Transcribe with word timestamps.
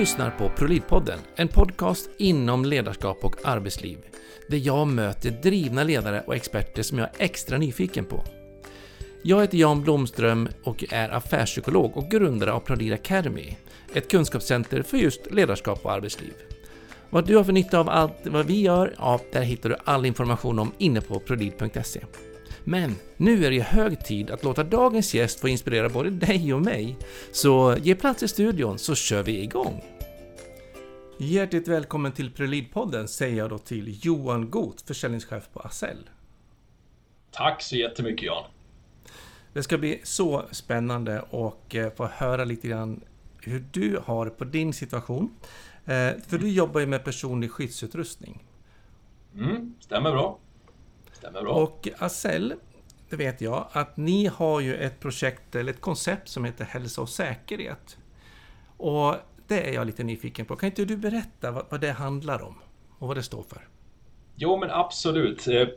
Du 0.00 0.02
lyssnar 0.02 0.30
på 0.30 0.48
ProLid-podden, 0.48 1.18
en 1.36 1.48
podcast 1.48 2.10
inom 2.18 2.64
ledarskap 2.64 3.24
och 3.24 3.36
arbetsliv, 3.44 3.98
där 4.48 4.58
jag 4.58 4.86
möter 4.86 5.30
drivna 5.30 5.82
ledare 5.82 6.22
och 6.26 6.36
experter 6.36 6.82
som 6.82 6.98
jag 6.98 7.08
är 7.08 7.24
extra 7.24 7.58
nyfiken 7.58 8.04
på. 8.04 8.24
Jag 9.22 9.40
heter 9.40 9.58
Jan 9.58 9.82
Blomström 9.82 10.48
och 10.64 10.84
är 10.90 11.08
affärspsykolog 11.08 11.96
och 11.96 12.10
grundare 12.10 12.52
av 12.52 12.60
ProLid 12.60 12.92
Academy, 12.92 13.56
ett 13.94 14.10
kunskapscenter 14.10 14.82
för 14.82 14.96
just 14.96 15.30
ledarskap 15.30 15.84
och 15.84 15.92
arbetsliv. 15.92 16.32
Vad 17.10 17.26
du 17.26 17.36
har 17.36 17.44
för 17.44 17.52
nytta 17.52 17.78
av 17.78 17.88
allt 17.88 18.26
vad 18.26 18.46
vi 18.46 18.60
gör, 18.60 18.94
ja, 18.98 19.20
där 19.32 19.42
hittar 19.42 19.68
du 19.68 19.76
all 19.84 20.06
information 20.06 20.58
om 20.58 20.72
inne 20.78 21.00
på 21.00 21.20
prolid.se. 21.20 22.00
Men 22.64 22.94
nu 23.16 23.46
är 23.46 23.50
det 23.50 23.60
hög 23.60 24.04
tid 24.04 24.30
att 24.30 24.44
låta 24.44 24.64
dagens 24.64 25.14
gäst 25.14 25.40
få 25.40 25.48
inspirera 25.48 25.88
både 25.88 26.10
dig 26.10 26.54
och 26.54 26.62
mig. 26.62 26.96
Så 27.32 27.76
ge 27.82 27.94
plats 27.94 28.22
i 28.22 28.28
studion 28.28 28.78
så 28.78 28.94
kör 28.94 29.22
vi 29.22 29.42
igång! 29.42 29.99
Hjärtligt 31.22 31.68
välkommen 31.68 32.12
till 32.12 32.30
Prelid-podden 32.30 33.06
säger 33.06 33.36
jag 33.36 33.50
då 33.50 33.58
till 33.58 34.04
Johan 34.06 34.50
Goth, 34.50 34.84
försäljningschef 34.84 35.48
på 35.52 35.60
Acell. 35.60 36.10
Tack 37.30 37.62
så 37.62 37.76
jättemycket 37.76 38.22
Jan! 38.22 38.44
Det 39.52 39.62
ska 39.62 39.78
bli 39.78 40.00
så 40.02 40.44
spännande 40.50 41.20
att 41.20 41.74
eh, 41.74 41.90
få 41.90 42.06
höra 42.06 42.44
lite 42.44 42.68
grann 42.68 43.00
hur 43.42 43.64
du 43.72 44.00
har 44.04 44.26
på 44.26 44.44
din 44.44 44.72
situation. 44.72 45.34
Eh, 45.84 46.12
för 46.26 46.38
du 46.38 46.50
jobbar 46.50 46.80
ju 46.80 46.86
med 46.86 47.04
personlig 47.04 47.50
skyddsutrustning. 47.50 48.44
Mm, 49.34 49.74
stämmer 49.80 50.10
bra. 50.10 50.38
Stämmer 51.12 51.42
bra. 51.42 51.52
Och 51.52 51.88
Acell, 51.98 52.54
det 53.10 53.16
vet 53.16 53.40
jag, 53.40 53.68
att 53.72 53.96
ni 53.96 54.26
har 54.26 54.60
ju 54.60 54.74
ett 54.76 55.00
projekt 55.00 55.54
eller 55.54 55.72
ett 55.72 55.80
koncept 55.80 56.28
som 56.28 56.44
heter 56.44 56.64
hälsa 56.64 57.00
och 57.00 57.08
säkerhet. 57.08 57.98
Och 58.76 59.16
det 59.50 59.60
är 59.60 59.74
jag 59.74 59.86
lite 59.86 60.04
nyfiken 60.04 60.46
på. 60.46 60.56
Kan 60.56 60.66
inte 60.66 60.84
du 60.84 60.96
berätta 60.96 61.50
vad, 61.50 61.64
vad 61.68 61.80
det 61.80 61.92
handlar 61.92 62.42
om 62.42 62.54
och 62.98 63.08
vad 63.08 63.16
det 63.16 63.22
står 63.22 63.42
för? 63.42 63.68
Jo, 64.36 64.56
men 64.56 64.70
absolut. 64.70 65.48
Eh, 65.48 65.68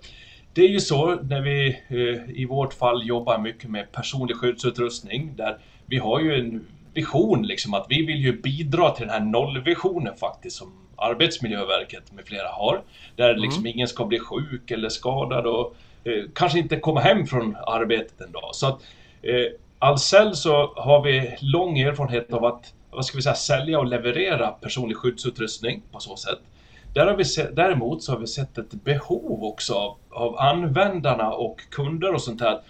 det 0.54 0.62
är 0.62 0.70
ju 0.70 0.80
så 0.80 1.16
när 1.16 1.42
vi 1.42 1.68
eh, 1.88 2.42
i 2.42 2.46
vårt 2.46 2.74
fall 2.74 3.08
jobbar 3.08 3.38
mycket 3.40 3.70
med 3.70 3.92
personlig 3.92 4.38
skyddsutrustning 4.38 5.36
där 5.36 5.58
vi 5.86 5.98
har 5.98 6.20
ju 6.20 6.40
en 6.40 6.66
vision 6.94 7.48
liksom 7.48 7.74
att 7.74 7.86
vi 7.90 8.06
vill 8.06 8.18
ju 8.20 8.42
bidra 8.42 8.92
till 8.92 9.08
den 9.08 9.14
här 9.14 9.26
nollvisionen 9.26 10.16
faktiskt 10.18 10.56
som 10.56 10.74
Arbetsmiljöverket 10.96 12.12
med 12.12 12.26
flera 12.26 12.48
har. 12.48 12.82
Där 13.16 13.30
mm. 13.30 13.42
liksom 13.42 13.68
ingen 13.68 13.88
ska 13.88 14.06
bli 14.06 14.20
sjuk 14.20 14.72
eller 14.72 14.90
skadad 14.90 15.46
och 15.46 15.76
eh, 16.04 16.24
kanske 16.36 16.60
inte 16.60 16.80
komma 16.80 17.00
hem 17.00 17.28
från 17.28 17.56
arbetet 17.56 18.22
en 18.22 18.32
dag. 18.32 18.50
Så 18.52 18.68
att 18.68 18.82
eh, 19.22 19.46
Ahlsell 19.80 20.36
så 20.36 20.74
har 20.76 21.04
vi 21.04 21.38
lång 21.42 21.80
erfarenhet 21.80 22.34
av 22.34 22.46
att, 22.46 22.74
vad 22.96 23.06
ska 23.06 23.18
vi 23.18 23.22
säga, 23.22 23.36
sälja 23.36 23.80
och 23.80 23.86
leverera 23.86 24.52
personlig 24.52 24.98
skyddsutrustning 24.98 25.82
på 25.92 26.00
så 26.00 26.16
sätt. 26.16 26.40
Där 26.94 27.06
har 27.06 27.16
vi 27.16 27.26
sett, 27.26 27.56
däremot 27.56 28.04
så 28.04 28.12
har 28.12 28.20
vi 28.20 28.28
sett 28.28 28.58
ett 28.58 28.72
behov 28.72 29.44
också 29.44 29.74
av, 29.74 29.98
av 30.10 30.40
användarna 30.40 31.32
och 31.32 31.62
kunder 31.72 32.14
och 32.14 32.22
sånt 32.22 32.42
här. 32.42 32.62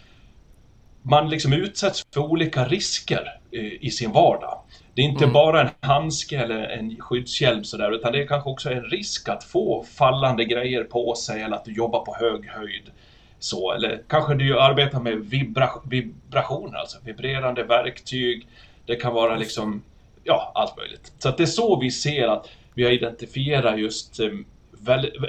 Man 1.01 1.29
liksom 1.29 1.53
utsätts 1.53 2.05
för 2.13 2.21
olika 2.21 2.65
risker 2.65 3.39
eh, 3.51 3.85
i 3.85 3.91
sin 3.91 4.11
vardag. 4.11 4.59
Det 4.95 5.01
är 5.01 5.05
inte 5.05 5.23
mm. 5.23 5.33
bara 5.33 5.61
en 5.61 5.69
handske 5.79 6.37
eller 6.37 6.63
en 6.63 6.99
skyddshjälm 6.99 7.63
sådär, 7.63 7.91
utan 7.91 8.11
det 8.11 8.21
är 8.21 8.27
kanske 8.27 8.49
också 8.49 8.71
en 8.71 8.83
risk 8.83 9.29
att 9.29 9.43
få 9.43 9.83
fallande 9.83 10.45
grejer 10.45 10.83
på 10.83 11.15
sig 11.15 11.41
eller 11.41 11.55
att 11.55 11.65
du 11.65 11.73
jobbar 11.73 12.05
på 12.05 12.15
hög 12.19 12.49
höjd. 12.49 12.91
Så, 13.39 13.71
eller 13.71 14.01
kanske 14.07 14.35
du 14.35 14.59
arbetar 14.59 14.99
med 14.99 15.17
vibra 15.17 15.69
vibrationer, 15.85 16.77
alltså 16.77 16.97
vibrerande 17.03 17.63
verktyg. 17.63 18.47
Det 18.85 18.95
kan 18.95 19.13
vara 19.13 19.35
liksom, 19.35 19.83
ja, 20.23 20.51
allt 20.55 20.77
möjligt. 20.77 21.13
Så 21.17 21.29
att 21.29 21.37
det 21.37 21.43
är 21.43 21.47
så 21.47 21.79
vi 21.79 21.91
ser 21.91 22.27
att 22.27 22.49
vi 22.73 22.83
har 22.83 22.91
identifierat 22.91 23.79
just 23.79 24.19
eh, 24.19 24.27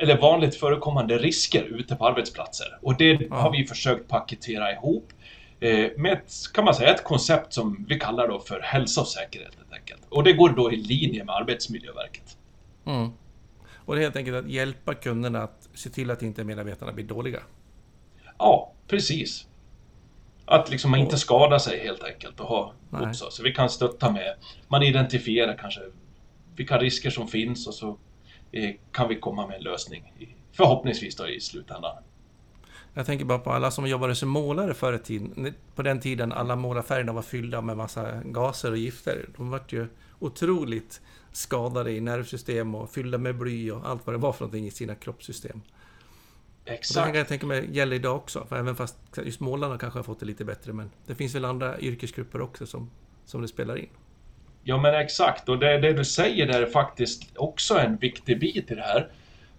eller 0.00 0.20
vanligt 0.20 0.56
förekommande 0.56 1.18
risker 1.18 1.62
ute 1.62 1.96
på 1.96 2.06
arbetsplatser. 2.06 2.78
Och 2.82 2.96
det 2.96 3.18
ja. 3.30 3.36
har 3.36 3.52
vi 3.52 3.66
försökt 3.66 4.08
paketera 4.08 4.72
ihop 4.72 5.12
Eh, 5.64 5.90
med 5.96 6.12
ett, 6.12 6.32
kan 6.54 6.64
man 6.64 6.74
säga, 6.74 6.94
ett 6.94 7.04
koncept 7.04 7.52
som 7.52 7.84
vi 7.88 7.98
kallar 7.98 8.28
då 8.28 8.40
för 8.40 8.60
hälsa 8.60 9.00
och 9.00 9.08
säkerhet 9.08 9.54
helt 9.56 9.72
enkelt. 9.72 10.02
Och 10.08 10.24
det 10.24 10.32
går 10.32 10.48
då 10.48 10.72
i 10.72 10.76
linje 10.76 11.24
med 11.24 11.34
Arbetsmiljöverket. 11.34 12.36
Mm. 12.86 13.10
Och 13.74 13.94
det 13.94 14.00
är 14.00 14.02
helt 14.02 14.16
enkelt 14.16 14.36
att 14.36 14.50
hjälpa 14.50 14.94
kunderna 14.94 15.42
att 15.42 15.68
se 15.74 15.90
till 15.90 16.10
att 16.10 16.22
inte 16.22 16.44
medarbetarna 16.44 16.92
blir 16.92 17.04
dåliga? 17.04 17.40
Ja, 18.38 18.72
precis. 18.88 19.46
Att 20.46 20.70
liksom 20.70 20.90
man 20.90 21.00
inte 21.00 21.18
skadar 21.18 21.58
sig 21.58 21.78
helt 21.78 22.02
enkelt 22.02 22.40
och 22.40 22.46
ha 22.46 22.72
också. 22.90 23.30
Så 23.30 23.42
vi 23.42 23.52
kan 23.52 23.70
stötta 23.70 24.10
med, 24.10 24.34
man 24.68 24.82
identifierar 24.82 25.58
kanske 25.60 25.80
vilka 26.56 26.78
risker 26.78 27.10
som 27.10 27.28
finns 27.28 27.66
och 27.66 27.74
så 27.74 27.98
eh, 28.52 28.70
kan 28.92 29.08
vi 29.08 29.16
komma 29.16 29.46
med 29.46 29.56
en 29.56 29.62
lösning. 29.62 30.12
Förhoppningsvis 30.52 31.16
då 31.16 31.28
i 31.28 31.40
slutändan. 31.40 31.96
Jag 32.94 33.06
tänker 33.06 33.24
bara 33.24 33.38
på 33.38 33.52
alla 33.52 33.70
som 33.70 33.86
jobbade 33.86 34.14
som 34.14 34.28
målare 34.28 34.74
förr 34.74 34.92
i 34.92 34.98
tiden. 34.98 35.54
På 35.74 35.82
den 35.82 36.00
tiden 36.00 36.32
alla 36.32 36.56
målarfärgerna 36.56 37.12
var 37.12 37.22
fyllda 37.22 37.60
med 37.60 37.76
massa 37.76 38.22
gaser 38.24 38.70
och 38.70 38.76
gifter. 38.76 39.28
De 39.36 39.50
vart 39.50 39.72
ju 39.72 39.88
otroligt 40.18 41.00
skadade 41.32 41.92
i 41.92 42.00
nervsystem 42.00 42.74
och 42.74 42.90
fyllda 42.90 43.18
med 43.18 43.36
bly 43.36 43.70
och 43.70 43.88
allt 43.88 44.06
vad 44.06 44.14
det 44.14 44.18
var 44.18 44.32
för 44.32 44.40
någonting 44.44 44.66
i 44.66 44.70
sina 44.70 44.94
kroppssystem. 44.94 45.60
Exakt. 46.64 47.06
Det 47.06 47.12
kan 47.12 47.18
jag 47.18 47.28
tänka 47.28 47.46
mig 47.46 47.68
gäller 47.72 47.96
idag 47.96 48.16
också. 48.16 48.46
För 48.48 48.56
även 48.56 48.76
fast 48.76 48.96
just 49.24 49.40
målarna 49.40 49.78
kanske 49.78 49.98
har 49.98 50.04
fått 50.04 50.20
det 50.20 50.26
lite 50.26 50.44
bättre. 50.44 50.72
Men 50.72 50.90
det 51.06 51.14
finns 51.14 51.34
väl 51.34 51.44
andra 51.44 51.80
yrkesgrupper 51.80 52.40
också 52.40 52.66
som, 52.66 52.90
som 53.24 53.42
det 53.42 53.48
spelar 53.48 53.78
in. 53.78 53.88
Ja 54.62 54.78
men 54.78 54.94
exakt. 54.94 55.48
Och 55.48 55.58
det, 55.58 55.78
det 55.78 55.92
du 55.92 56.04
säger 56.04 56.46
där 56.46 56.62
är 56.62 56.66
faktiskt 56.66 57.36
också 57.36 57.78
en 57.78 57.96
viktig 57.96 58.40
bit 58.40 58.70
i 58.70 58.74
det 58.74 58.82
här. 58.82 59.08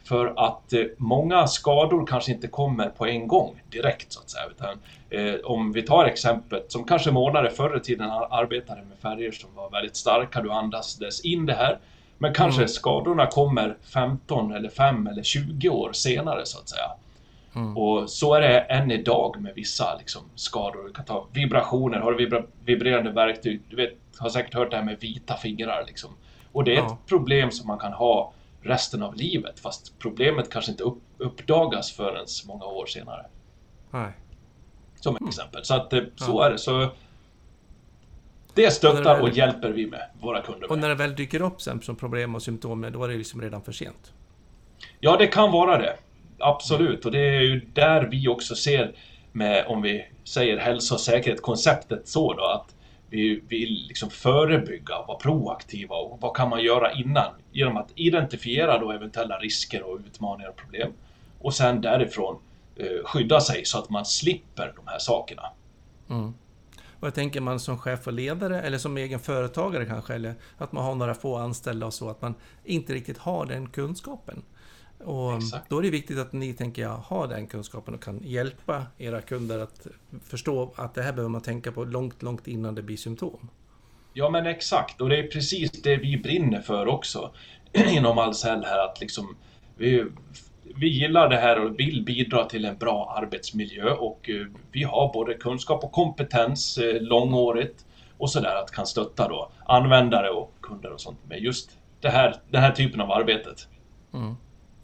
För 0.03 0.33
att 0.37 0.73
eh, 0.73 0.83
många 0.97 1.47
skador 1.47 2.05
kanske 2.07 2.31
inte 2.31 2.47
kommer 2.47 2.89
på 2.89 3.05
en 3.05 3.27
gång 3.27 3.61
direkt 3.69 4.13
så 4.13 4.19
att 4.19 4.29
säga. 4.29 4.45
Utan, 4.51 4.79
eh, 5.09 5.35
om 5.43 5.71
vi 5.71 5.81
tar 5.81 6.05
exemplet 6.05 6.71
som 6.71 6.83
kanske 6.83 7.11
målare 7.11 7.49
förr 7.49 7.77
i 7.77 7.79
tiden 7.79 8.09
arbetade 8.11 8.81
med 8.83 8.97
färger 8.97 9.31
som 9.31 9.55
var 9.55 9.69
väldigt 9.69 9.95
starka, 9.95 10.41
du 10.41 10.51
andades 10.51 11.21
in 11.25 11.45
det 11.45 11.53
här. 11.53 11.79
Men 12.17 12.33
kanske 12.33 12.61
mm. 12.61 12.67
skadorna 12.67 13.27
kommer 13.27 13.77
15 13.93 14.51
eller 14.51 14.69
5 14.69 15.07
eller 15.07 15.23
20 15.23 15.69
år 15.69 15.93
senare 15.93 16.45
så 16.45 16.59
att 16.59 16.69
säga. 16.69 16.91
Mm. 17.55 17.77
Och 17.77 18.09
så 18.09 18.33
är 18.33 18.41
det 18.41 18.59
än 18.59 18.91
idag 18.91 19.41
med 19.41 19.53
vissa 19.55 19.95
liksom, 19.97 20.21
skador. 20.35 20.83
Du 20.87 20.93
kan 20.93 21.05
ta 21.05 21.27
vibrationer, 21.33 21.99
har 21.99 22.11
du 22.11 22.17
vibra 22.17 22.43
vibrerande 22.65 23.11
verktyg, 23.11 23.61
du 23.69 23.75
vet, 23.75 23.97
har 24.17 24.29
säkert 24.29 24.53
hört 24.53 24.71
det 24.71 24.77
här 24.77 24.83
med 24.83 24.99
vita 24.99 25.37
fingrar 25.37 25.83
liksom. 25.87 26.09
Och 26.51 26.63
det 26.63 26.71
är 26.71 26.75
ja. 26.75 26.85
ett 26.85 27.09
problem 27.09 27.51
som 27.51 27.67
man 27.67 27.79
kan 27.79 27.93
ha 27.93 28.33
resten 28.61 29.03
av 29.03 29.15
livet. 29.15 29.59
Fast 29.59 29.99
problemet 29.99 30.49
kanske 30.49 30.71
inte 30.71 30.83
upp, 30.83 31.03
uppdagas 31.17 31.91
förrän 31.91 32.25
många 32.47 32.65
år 32.65 32.85
senare. 32.85 33.25
Nej. 33.91 34.11
Som 34.95 35.15
mm. 35.15 35.27
exempel. 35.27 35.65
Så 35.65 35.73
att 35.73 35.93
eh, 35.93 36.01
så 36.15 36.41
är 36.41 36.51
det. 36.51 36.57
Så 36.57 36.89
det 38.55 38.71
stöttar 38.71 39.19
och, 39.19 39.29
hjälper 39.29 39.69
vi 39.69 39.87
med, 39.87 40.09
våra 40.21 40.41
kunder 40.41 40.61
med. 40.61 40.71
Och 40.71 40.77
när 40.77 40.89
det 40.89 40.95
väl 40.95 41.15
dyker 41.15 41.41
upp 41.41 41.61
sen 41.61 41.81
som 41.81 41.95
problem 41.95 42.35
och 42.35 42.41
symptom, 42.41 42.89
då 42.93 43.03
är 43.03 43.07
det 43.07 43.17
liksom 43.17 43.41
redan 43.41 43.61
för 43.61 43.71
sent? 43.71 44.13
Ja, 44.99 45.17
det 45.17 45.27
kan 45.27 45.51
vara 45.51 45.77
det. 45.77 45.97
Absolut. 46.39 47.05
Och 47.05 47.11
det 47.11 47.19
är 47.19 47.41
ju 47.41 47.61
där 47.73 48.07
vi 48.11 48.27
också 48.27 48.55
ser 48.55 48.95
med, 49.31 49.65
om 49.67 49.81
vi 49.81 50.05
säger 50.23 50.57
hälsa 50.57 50.95
och 50.95 51.01
säkerhet, 51.01 51.41
konceptet 51.41 52.07
så 52.07 52.33
då, 52.33 52.43
att 52.43 52.75
vi 53.09 53.41
vill 53.47 53.85
liksom 53.87 54.09
förebygga 54.09 54.97
och 54.97 55.07
vara 55.07 55.17
proaktiva 55.17 55.95
och 55.95 56.21
vad 56.21 56.35
kan 56.35 56.49
man 56.49 56.63
göra 56.63 56.93
innan? 56.93 57.31
Genom 57.51 57.77
att 57.77 57.91
identifiera 57.95 58.79
då 58.79 58.91
eventuella 58.91 59.37
risker 59.37 59.83
och 59.83 59.99
utmaningar 60.05 60.49
och 60.49 60.55
problem. 60.55 60.93
Och 61.41 61.53
sen 61.53 61.81
därifrån 61.81 62.37
eh, 62.75 63.05
skydda 63.05 63.41
sig 63.41 63.65
så 63.65 63.79
att 63.79 63.89
man 63.89 64.05
slipper 64.05 64.73
de 64.75 64.87
här 64.87 64.99
sakerna. 64.99 65.43
Mm. 66.09 66.33
Och 66.99 67.07
jag 67.07 67.13
tänker 67.13 67.41
man 67.41 67.59
som 67.59 67.77
chef 67.77 68.07
och 68.07 68.13
ledare 68.13 68.61
eller 68.61 68.77
som 68.77 68.97
egen 68.97 69.19
företagare 69.19 69.85
kanske, 69.85 70.13
eller 70.13 70.35
att 70.57 70.71
man 70.71 70.85
har 70.85 70.95
några 70.95 71.13
få 71.13 71.35
anställda 71.35 71.85
och 71.85 71.93
så, 71.93 72.09
att 72.09 72.21
man 72.21 72.35
inte 72.63 72.93
riktigt 72.93 73.17
har 73.17 73.45
den 73.45 73.69
kunskapen. 73.69 74.43
Och 75.03 75.37
Exakt. 75.37 75.69
då 75.69 75.77
är 75.77 75.81
det 75.81 75.89
viktigt 75.89 76.17
att 76.17 76.33
ni, 76.33 76.53
tänker 76.53 76.81
jag, 76.81 76.97
har 76.97 77.27
den 77.27 77.47
kunskapen 77.47 77.93
och 77.93 78.03
kan 78.03 78.19
hjälpa 78.23 78.85
era 78.97 79.21
kunder 79.21 79.59
att 79.59 79.87
förstå 80.23 80.73
att 80.75 80.93
det 80.93 81.01
här 81.01 81.13
behöver 81.13 81.29
man 81.29 81.41
tänka 81.41 81.71
på 81.71 81.83
långt, 81.83 82.23
långt 82.23 82.47
innan 82.47 82.75
det 82.75 82.81
blir 82.81 82.97
symptom. 82.97 83.49
Ja 84.13 84.29
men 84.29 84.45
exakt, 84.45 85.01
och 85.01 85.09
det 85.09 85.19
är 85.19 85.27
precis 85.27 85.71
det 85.71 85.97
vi 85.97 86.17
brinner 86.17 86.61
för 86.61 86.87
också 86.87 87.31
inom 87.73 88.17
Ahlsell 88.17 88.63
här 88.65 88.85
att 88.85 89.01
liksom 89.01 89.35
vi, 89.77 90.05
vi 90.75 90.87
gillar 90.87 91.29
det 91.29 91.37
här 91.37 91.65
och 91.65 91.79
vill 91.79 92.03
bidra 92.03 92.45
till 92.45 92.65
en 92.65 92.77
bra 92.77 93.15
arbetsmiljö 93.17 93.91
och 93.91 94.29
eh, 94.29 94.47
vi 94.71 94.83
har 94.83 95.13
både 95.13 95.33
kunskap 95.33 95.83
och 95.83 95.91
kompetens 95.91 96.77
eh, 96.77 97.01
långårigt 97.01 97.85
och 98.17 98.31
sådär 98.31 98.55
att 98.63 98.71
kan 98.71 98.85
stötta 98.85 99.27
då 99.27 99.51
användare 99.65 100.29
och 100.29 100.53
kunder 100.61 100.91
och 100.91 101.01
sånt 101.01 101.19
med 101.29 101.39
just 101.39 101.77
det 102.01 102.09
här, 102.09 102.35
den 102.49 102.61
här 102.61 102.71
typen 102.71 103.01
av 103.01 103.11
arbetet. 103.11 103.67
Mm. 104.13 104.35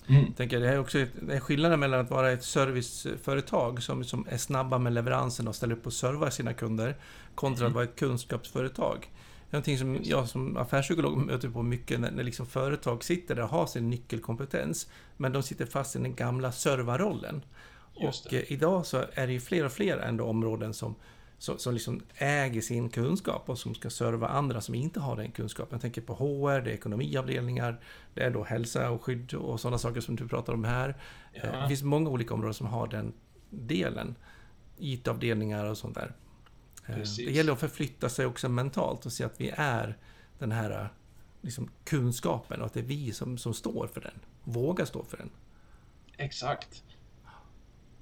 Mm. 0.10 0.34
Tänker, 0.34 0.60
det 0.60 0.70
är 0.70 0.80
också 0.80 1.06
det 1.22 1.36
är 1.36 1.40
skillnaden 1.40 1.80
mellan 1.80 2.00
att 2.00 2.12
vara 2.12 2.32
ett 2.32 2.44
serviceföretag 2.44 3.84
som, 3.84 4.04
som 4.04 4.28
är 4.30 4.38
snabba 4.38 4.78
med 4.78 4.94
leveransen 4.94 5.48
och 5.48 5.56
ställer 5.56 5.74
upp 5.74 5.86
och 5.86 5.94
servar 5.94 6.30
sina 6.30 6.54
kunder 6.54 6.96
kontra 7.36 7.66
mm. 7.66 7.72
att 7.72 7.76
vara 7.76 7.84
ett 7.84 7.96
kunskapsföretag. 7.96 9.10
Någonting 9.52 9.78
som 9.78 10.00
jag 10.04 10.28
som 10.28 10.58
affärspsykolog 10.58 11.18
möter 11.18 11.50
på 11.50 11.64
mycket 11.64 12.00
när, 12.00 12.12
när 12.12 12.24
liksom 12.24 12.46
företag 12.46 13.04
sitter 13.04 13.36
där 13.36 13.44
och 13.44 13.50
har 13.50 13.66
sin 13.66 13.90
nyckelkompetens, 13.90 14.90
men 15.18 15.32
de 15.32 15.44
sitter 15.44 15.66
fast 15.66 15.96
i 15.96 16.00
den 16.00 16.16
gamla 16.16 16.52
servarrollen. 16.52 17.42
Och 17.96 18.34
eh, 18.34 18.52
idag 18.52 18.86
så 18.86 19.06
är 19.14 19.28
det 19.28 19.34
ju 19.34 19.40
fler 19.40 19.66
och 19.66 19.72
fler 19.72 19.98
ändå 19.98 20.26
områden 20.26 20.74
som, 20.74 20.96
som, 21.38 21.58
som 21.58 21.74
liksom 21.74 22.02
äger 22.16 22.62
sin 22.62 22.90
kunskap 22.90 23.50
och 23.50 23.58
som 23.58 23.76
ska 23.76 23.90
serva 23.90 24.28
andra 24.28 24.62
som 24.62 24.76
inte 24.76 25.00
har 25.00 25.16
den 25.16 25.32
kunskapen. 25.32 25.76
Jag 25.76 25.82
tänker 25.82 26.02
på 26.02 26.14
HR, 26.14 26.62
det 26.62 26.72
är 26.72 26.74
ekonomiavdelningar, 26.74 27.80
det 28.14 28.24
är 28.24 28.32
då 28.32 28.44
hälsa 28.44 28.90
och 28.90 29.04
skydd 29.04 29.34
och 29.34 29.60
sådana 29.60 29.78
saker 29.78 30.02
som 30.02 30.16
du 30.16 30.28
pratar 30.28 30.54
om 30.54 30.64
här. 30.64 30.98
Ja. 31.34 31.42
Eh, 31.42 31.62
det 31.62 31.68
finns 31.68 31.84
många 31.84 32.10
olika 32.10 32.34
områden 32.34 32.54
som 32.54 32.68
har 32.68 32.88
den 32.88 33.14
delen. 33.50 34.16
IT-avdelningar 34.78 35.66
och 35.66 35.78
sånt 35.78 35.96
där. 35.96 36.14
Eh, 36.88 36.96
Precis. 36.96 37.26
Det 37.26 37.32
gäller 37.32 37.54
att 37.54 37.60
förflytta 37.60 38.10
sig 38.10 38.26
också 38.26 38.50
mentalt 38.50 39.06
och 39.06 39.12
se 39.12 39.24
att 39.24 39.42
vi 39.42 39.54
är 39.58 39.98
den 40.40 40.52
här 40.52 40.90
liksom, 41.42 41.70
kunskapen 41.84 42.60
och 42.60 42.66
att 42.66 42.74
det 42.74 42.80
är 42.80 42.84
vi 42.84 43.12
som, 43.12 43.38
som 43.38 43.54
står 43.54 43.88
för 43.88 44.02
den. 44.02 44.20
Våga 44.44 44.86
stå 44.86 45.04
för 45.04 45.18
den. 45.18 45.30
Exakt. 46.18 46.84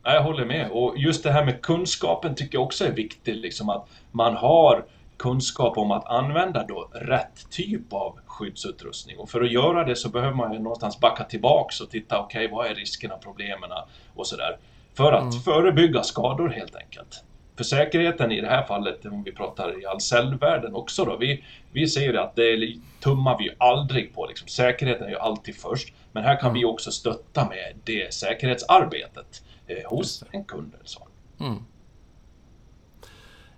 Jag 0.04 0.24
håller 0.24 0.46
med. 0.46 0.72
Och 0.72 0.98
just 0.98 1.24
det 1.24 1.31
här 1.31 1.46
med 1.46 1.62
kunskapen 1.62 2.36
tycker 2.36 2.56
jag 2.56 2.64
också 2.64 2.86
är 2.86 2.92
viktigt. 2.92 3.36
Liksom 3.36 3.70
att 3.70 3.90
man 4.12 4.36
har 4.36 4.86
kunskap 5.18 5.78
om 5.78 5.92
att 5.92 6.06
använda 6.06 6.66
då 6.66 6.90
rätt 6.94 7.50
typ 7.50 7.94
av 7.94 8.20
skyddsutrustning. 8.25 9.18
Och 9.18 9.30
för 9.30 9.42
att 9.42 9.52
göra 9.52 9.84
det 9.84 9.96
så 9.96 10.10
behöver 10.10 10.36
man 10.36 10.54
ju 10.54 10.60
någonstans 10.60 11.00
backa 11.00 11.24
tillbaks 11.24 11.82
och 11.82 11.90
titta, 11.90 12.20
okej, 12.20 12.46
okay, 12.46 12.56
vad 12.56 12.68
är 12.68 12.75
riskerna, 12.75 13.18
problemen 13.18 13.70
och 14.16 14.28
sådär. 14.28 14.58
För 14.94 15.12
att 15.12 15.22
mm. 15.22 15.42
förebygga 15.42 16.04
skador 16.04 16.50
helt 16.50 16.75
enkelt. 16.75 17.24
För 17.60 17.64
säkerheten 17.64 18.32
i 18.32 18.42
det 18.42 18.48
här 18.48 18.64
fallet, 18.64 19.06
om 19.06 19.24
vi 19.24 19.32
pratar 19.32 19.82
i 19.82 19.86
all 19.86 20.02
cellvärlden 20.02 20.76
också 20.76 21.06
då, 21.06 21.18
vi, 21.18 21.44
vi 21.72 21.88
ser 21.88 22.14
att 22.14 22.36
det 22.36 22.74
tummar 23.00 23.38
vi 23.38 23.50
aldrig 23.58 24.14
på. 24.16 24.26
Liksom. 24.26 24.48
Säkerheten 24.48 25.06
är 25.06 25.10
ju 25.10 25.18
alltid 25.18 25.56
först. 25.56 25.94
Men 26.12 26.24
här 26.24 26.40
kan 26.40 26.50
mm. 26.50 26.60
vi 26.60 26.66
också 26.66 26.92
stötta 26.92 27.50
med 27.50 27.76
det 27.84 28.14
säkerhetsarbetet 28.14 29.44
eh, 29.68 29.90
hos 29.90 30.24
en 30.32 30.44
kund. 30.44 30.74
Så. 30.84 31.08
Mm. 31.40 31.58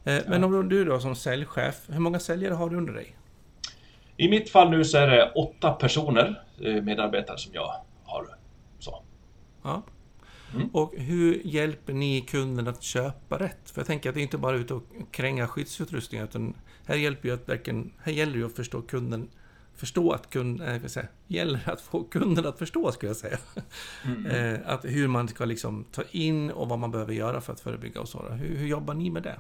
Eh, 0.04 0.24
men 0.28 0.44
om 0.44 0.70
du 0.70 0.86
då 0.86 1.00
som 1.00 1.16
säljchef, 1.16 1.76
hur 1.88 2.00
många 2.00 2.20
säljare 2.20 2.54
har 2.54 2.70
du 2.70 2.78
under 2.78 2.94
dig? 2.94 3.16
I 4.18 4.30
mitt 4.30 4.50
fall 4.50 4.70
nu 4.70 4.86
så 4.86 4.98
är 4.98 5.08
det 5.08 5.32
åtta 5.36 5.72
personer, 5.72 6.44
eh, 6.62 6.84
medarbetare 6.84 7.38
som 7.38 7.54
jag 7.54 7.76
har. 8.04 8.26
Så. 8.80 9.04
Ja. 9.64 9.82
Mm. 10.56 10.70
Och 10.74 10.94
hur 10.98 11.42
hjälper 11.44 11.94
ni 11.94 12.22
kunden 12.22 12.68
att 12.68 12.84
köpa 12.84 13.40
rätt? 13.40 13.72
För 13.72 13.82
jag 13.82 13.88
tänker 13.88 14.10
att 14.10 14.16
det 14.16 14.22
är 14.22 14.24
inte 14.24 14.38
bara 14.38 14.56
ut 14.56 14.72
och 14.72 14.84
kränga 15.12 15.48
skyddsutrustning, 15.48 16.22
utan 16.22 16.54
här, 16.86 16.96
hjälper 16.96 17.28
ju 17.28 17.34
att 17.34 17.50
verkligen, 17.50 17.92
här 18.04 18.14
gäller 18.14 18.40
det 18.40 18.46
att 18.46 18.56
förstå 18.56 18.82
kunden 18.82 19.30
förstå 19.76 20.12
att 20.12 20.30
kunden, 20.30 20.76
äh, 20.76 20.86
säga, 20.86 21.08
gäller 21.28 21.60
att 21.66 21.82
få 21.82 22.04
kunden 22.04 22.46
att 22.46 22.58
förstå, 22.58 22.92
skulle 22.92 23.10
jag 23.10 23.18
säga. 23.18 23.38
Mm. 24.06 24.26
eh, 24.26 24.60
att 24.66 24.86
hur 24.86 25.08
man 25.08 25.28
ska 25.28 25.46
liksom 25.46 25.86
ta 25.92 26.02
in 26.12 26.52
och 26.52 26.70
vad 26.70 26.80
man 26.80 26.92
behöver 26.92 27.14
göra 27.14 27.42
för 27.42 27.54
att 27.54 27.60
förebygga 27.60 28.02
och 28.02 28.10
så. 28.10 28.30
Hur, 28.30 28.58
hur 28.58 28.68
jobbar 28.68 28.94
ni 28.94 29.10
med 29.10 29.24
det? 29.24 29.40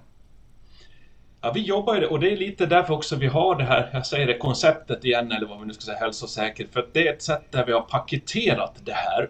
Ja, 1.41 1.51
vi 1.51 1.61
jobbar 1.61 1.93
ju 1.95 1.99
det 1.99 2.07
och 2.07 2.19
det 2.19 2.31
är 2.31 2.37
lite 2.37 2.65
därför 2.65 2.93
också 2.93 3.15
vi 3.15 3.27
har 3.27 3.55
det 3.55 3.63
här, 3.63 3.89
jag 3.93 4.05
säger 4.05 4.27
det, 4.27 4.37
konceptet 4.37 5.05
igen, 5.05 5.31
eller 5.31 5.47
vad 5.47 5.59
vi 5.59 5.65
nu 5.65 5.73
ska 5.73 5.81
säga, 5.81 5.97
hälsosäker. 5.97 6.67
För 6.71 6.87
det 6.93 7.07
är 7.07 7.13
ett 7.13 7.21
sätt 7.21 7.51
där 7.51 7.65
vi 7.65 7.71
har 7.71 7.81
paketerat 7.81 8.75
det 8.83 8.93
här. 8.93 9.29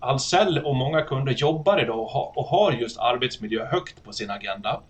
Ahlsell 0.00 0.58
och 0.58 0.76
många 0.76 1.02
kunder 1.02 1.32
jobbar 1.32 1.82
idag 1.82 2.00
och 2.00 2.10
har, 2.10 2.32
och 2.34 2.44
har 2.44 2.72
just 2.72 2.98
arbetsmiljö 2.98 3.66
högt 3.66 4.04
på 4.04 4.12
sin 4.12 4.30
agenda. 4.30 4.80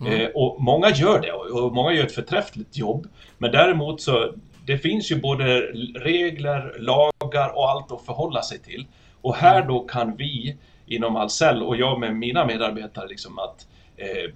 Mm. 0.00 0.20
Eh, 0.20 0.28
och 0.34 0.62
många 0.62 0.90
gör 0.90 1.20
det 1.20 1.32
och 1.32 1.74
många 1.74 1.92
gör 1.92 2.04
ett 2.04 2.14
förträffligt 2.14 2.76
jobb. 2.76 3.06
Men 3.38 3.52
däremot 3.52 4.00
så 4.00 4.32
det 4.66 4.78
finns 4.78 5.10
ju 5.10 5.20
både 5.20 5.60
regler, 5.94 6.76
lagar 6.78 7.56
och 7.56 7.70
allt 7.70 7.92
att 7.92 8.06
förhålla 8.06 8.42
sig 8.42 8.58
till. 8.58 8.86
Och 9.20 9.36
här 9.36 9.56
mm. 9.56 9.68
då 9.68 9.80
kan 9.80 10.16
vi 10.16 10.56
inom 10.86 11.16
Ahlsell 11.16 11.62
och 11.62 11.76
jag 11.76 12.00
med 12.00 12.16
mina 12.16 12.46
medarbetare 12.46 13.08
liksom 13.08 13.38
att 13.38 13.66
eh, 13.96 14.32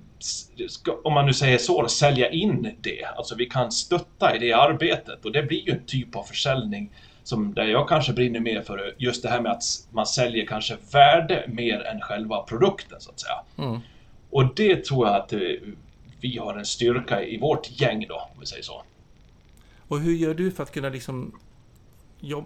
om 1.05 1.12
man 1.12 1.26
nu 1.26 1.32
säger 1.32 1.58
så, 1.58 1.88
sälja 1.88 2.31
in 2.31 2.76
det. 2.81 3.05
Alltså 3.17 3.34
vi 3.34 3.46
kan 3.46 3.72
stötta 3.72 4.37
i 4.37 4.38
det 4.38 4.52
arbetet 4.52 5.25
och 5.25 5.32
det 5.32 5.43
blir 5.43 5.69
ju 5.69 5.72
en 5.72 5.87
typ 5.87 6.17
av 6.17 6.22
försäljning 6.22 6.90
som 7.22 7.55
där 7.55 7.64
jag 7.64 7.88
kanske 7.88 8.12
brinner 8.12 8.40
mer 8.40 8.62
för 8.62 8.94
just 8.99 9.22
det 9.22 9.28
här 9.28 9.40
med 9.40 9.52
att 9.52 9.62
man 9.90 10.06
säljer 10.06 10.46
kanske 10.46 10.76
värde 10.93 11.44
mer 11.49 11.81
än 11.81 12.00
själva 12.00 12.43
produkten 12.43 13.00
så 13.00 13.11
att 13.11 13.20
säga. 13.20 13.40
Mm. 13.58 13.81
Och 14.31 14.55
det 14.55 14.84
tror 14.84 15.06
jag 15.06 15.17
att 15.17 15.32
eh, 15.32 15.40
vi 16.20 16.38
har 16.38 16.55
en 16.55 16.64
styrka 16.64 17.22
i 17.22 17.38
vårt 17.38 17.81
gäng 17.81 18.06
då, 18.08 18.14
om 18.14 18.40
vi 18.40 18.46
säger 18.46 18.62
så. 18.62 18.82
Och 19.88 20.00
hur 20.00 20.14
gör 20.14 20.34
du 20.34 20.50
för 20.50 20.62
att 20.62 20.72
kunna 20.72 20.88
liksom... 20.88 21.40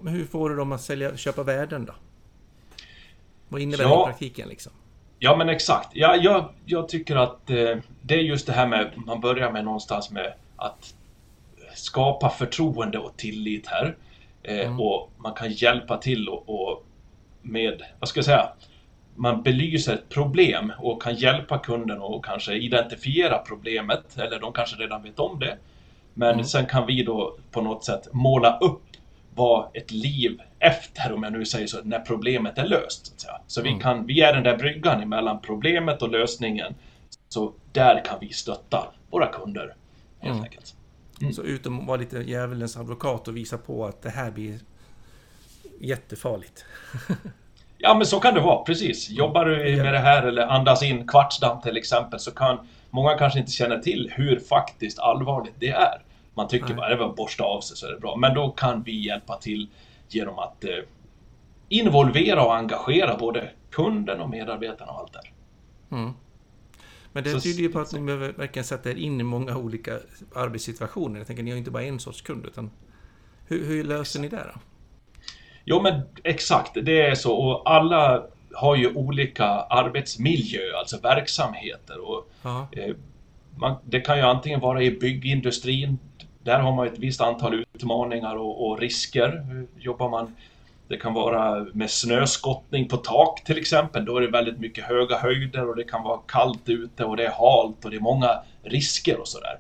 Hur 0.07 0.25
får 0.25 0.51
du 0.51 0.57
dem 0.57 0.73
att 0.73 0.81
sälja, 0.81 1.17
köpa 1.17 1.43
värden 1.43 1.85
då? 1.85 1.95
Vad 3.49 3.61
innebär 3.61 3.85
ja. 3.85 3.97
det 3.97 4.03
i 4.03 4.05
praktiken 4.05 4.49
liksom? 4.49 4.73
Ja 5.19 5.37
men 5.37 5.49
exakt. 5.49 5.89
Ja, 5.93 6.17
jag, 6.17 6.49
jag 6.65 6.89
tycker 6.89 7.17
att 7.17 7.51
eh, 7.51 7.77
det 8.03 8.15
är 8.15 8.23
just 8.23 8.47
det 8.47 8.53
här 8.53 8.67
med, 8.67 8.93
man 8.97 9.21
börjar 9.21 9.53
med 9.53 9.65
någonstans 9.65 10.11
med 10.11 10.35
att 10.57 10.95
skapa 11.75 12.31
förtroende 12.31 12.99
och 12.99 13.17
tillit 13.17 13.67
här. 13.67 13.97
Eh, 14.45 14.67
mm. 14.67 14.81
Och 14.81 15.11
man 15.17 15.35
kan 15.35 15.53
hjälpa 15.53 15.97
till 15.97 16.29
och, 16.29 16.49
och, 16.49 16.85
med, 17.43 17.83
vad 17.99 18.09
ska 18.09 18.19
jag 18.19 18.25
säga, 18.25 18.49
man 19.15 19.43
belyser 19.43 19.95
ett 19.95 20.09
problem 20.09 20.73
och 20.79 21.03
kan 21.03 21.15
hjälpa 21.15 21.59
kunden 21.59 21.99
och 21.99 22.25
kanske 22.25 22.55
identifiera 22.55 23.39
problemet, 23.39 24.19
eller 24.19 24.41
de 24.41 24.53
kanske 24.53 24.77
redan 24.77 25.03
vet 25.03 25.19
om 25.19 25.39
det. 25.39 25.57
Men 26.15 26.33
mm. 26.33 26.45
sen 26.45 26.67
kan 26.67 26.87
vi 26.87 27.03
då 27.03 27.37
på 27.51 27.61
något 27.61 27.85
sätt 27.85 28.09
måla 28.13 28.59
upp 28.59 28.83
vad 29.35 29.69
ett 29.75 29.91
liv 29.91 30.43
efter, 30.59 31.13
om 31.13 31.23
jag 31.23 31.33
nu 31.33 31.45
säger 31.45 31.67
så, 31.67 31.79
när 31.85 32.01
problemet 32.01 32.59
är 32.59 32.67
löst. 32.67 33.21
Så, 33.21 33.29
så 33.47 33.61
mm. 33.61 33.75
vi, 33.75 33.81
kan, 33.83 34.07
vi 34.07 34.21
är 34.21 34.33
den 34.33 34.43
där 34.43 34.57
bryggan 34.57 35.09
mellan 35.09 35.41
problemet 35.41 36.03
och 36.03 36.11
lösningen. 36.11 36.75
Så 37.29 37.53
där 37.73 38.05
kan 38.05 38.19
vi 38.21 38.33
stötta 38.33 38.87
våra 39.11 39.27
kunder, 39.27 39.75
helt 40.21 40.33
mm. 40.33 40.45
enkelt. 40.45 40.75
Mm. 41.25 41.35
Så 41.35 41.43
utom 41.43 41.81
att 41.81 41.87
vara 41.87 41.97
lite 41.97 42.17
djävulens 42.19 42.77
advokat 42.77 43.29
och 43.29 43.37
visa 43.37 43.59
på 43.59 43.87
att 43.87 44.03
det 44.03 44.11
här 44.11 44.31
blir 44.31 44.59
jättefarligt. 45.81 46.65
ja, 47.79 47.95
men 47.95 48.07
så 48.07 48.21
kan 48.21 48.35
det 48.35 48.41
vara, 48.41 48.65
precis. 48.65 49.11
Jobbar 49.11 49.45
du 49.45 49.83
med 49.83 49.95
det 49.95 49.99
här 49.99 50.23
eller 50.23 50.47
andas 50.47 50.83
in 50.83 51.09
kvartsdamm 51.09 51.61
till 51.61 51.77
exempel 51.77 52.21
så 52.21 52.31
kan 52.31 52.69
många 52.91 53.19
kanske 53.19 53.39
inte 53.39 53.53
känner 53.53 53.79
till 53.79 54.13
hur 54.15 54.41
faktiskt 54.41 54.99
allvarligt 54.99 55.55
det 55.59 55.71
är. 55.71 56.03
Man 56.35 56.49
tycker 56.49 56.67
Nej. 56.67 56.77
bara 56.77 56.89
det 56.89 56.97
var 56.97 57.13
borsta 57.13 57.45
av 57.45 57.61
sig 57.61 57.77
så 57.77 57.87
är 57.87 57.93
det 57.93 58.01
bra. 58.01 58.17
Men 58.17 58.35
då 58.35 58.51
kan 58.51 58.83
vi 58.83 59.07
hjälpa 59.07 59.37
till 59.37 59.69
genom 60.09 60.39
att 60.39 60.65
eh, 60.65 60.71
involvera 61.69 62.45
och 62.45 62.57
engagera 62.57 63.17
både 63.17 63.51
kunden 63.71 64.21
och 64.21 64.31
medarbetarna 64.31 64.93
och 64.93 64.99
allt 64.99 65.13
där. 65.13 65.33
Mm. 65.97 66.13
Men 67.15 67.25
det 67.25 67.41
tyder 67.41 67.63
ju 67.63 67.69
på 67.69 67.81
att 67.81 67.93
ni 67.93 68.01
behöver 68.01 68.33
verkligen 68.33 68.65
sätta 68.65 68.91
er 68.91 68.95
in 68.95 69.21
i 69.21 69.25
många 69.25 69.57
olika 69.57 69.99
arbetssituationer. 70.35 71.19
Jag 71.19 71.27
tänker, 71.27 71.43
ni 71.43 71.51
har 71.51 71.59
inte 71.59 71.71
bara 71.71 71.83
en 71.83 72.01
sorts 72.01 72.23
kund, 72.23 72.47
utan 72.47 72.71
hur, 73.47 73.65
hur 73.67 73.85
löser 73.85 74.21
ni 74.21 74.29
det 74.29 74.37
då? 74.55 74.61
Jo, 75.65 75.83
men 75.83 76.03
exakt, 76.25 76.75
det 76.75 77.01
är 77.01 77.15
så. 77.15 77.35
Och 77.35 77.71
alla 77.71 78.23
har 78.55 78.77
ju 78.77 78.95
olika 78.95 79.47
arbetsmiljö, 79.47 80.61
alltså 80.79 81.01
verksamheter. 81.01 82.09
Och, 82.09 82.29
eh, 82.77 82.97
man, 83.57 83.77
det 83.85 84.01
kan 84.01 84.17
ju 84.17 84.23
antingen 84.23 84.61
vara 84.61 84.83
i 84.83 84.91
byggindustrin, 84.91 85.99
där 86.43 86.61
har 86.61 86.73
man 86.73 86.87
ett 86.87 86.99
visst 86.99 87.21
antal 87.21 87.55
utmaningar 87.55 88.37
och, 88.37 88.67
och 88.67 88.79
risker. 88.79 89.45
Jobbar 89.79 90.09
man 90.09 90.35
det 90.89 90.97
kan 90.97 91.15
vara 91.15 91.67
med 91.73 91.91
snöskottning 91.91 92.89
på 92.89 92.97
tak 92.97 93.45
till 93.45 93.59
exempel. 93.59 94.05
Då 94.05 94.17
är 94.17 94.21
det 94.21 94.31
väldigt 94.31 94.59
mycket 94.59 94.85
höga 94.85 95.19
höjder 95.19 95.69
och 95.69 95.77
det 95.77 95.85
kan 95.85 96.03
vara 96.03 96.21
kallt 96.29 96.69
ute 96.69 97.05
och 97.05 97.17
det 97.17 97.25
är 97.25 97.31
halt 97.31 97.85
och 97.85 97.91
det 97.91 97.97
är 97.97 98.01
många 98.01 98.43
risker 98.63 99.21
och 99.21 99.29
sådär. 99.29 99.59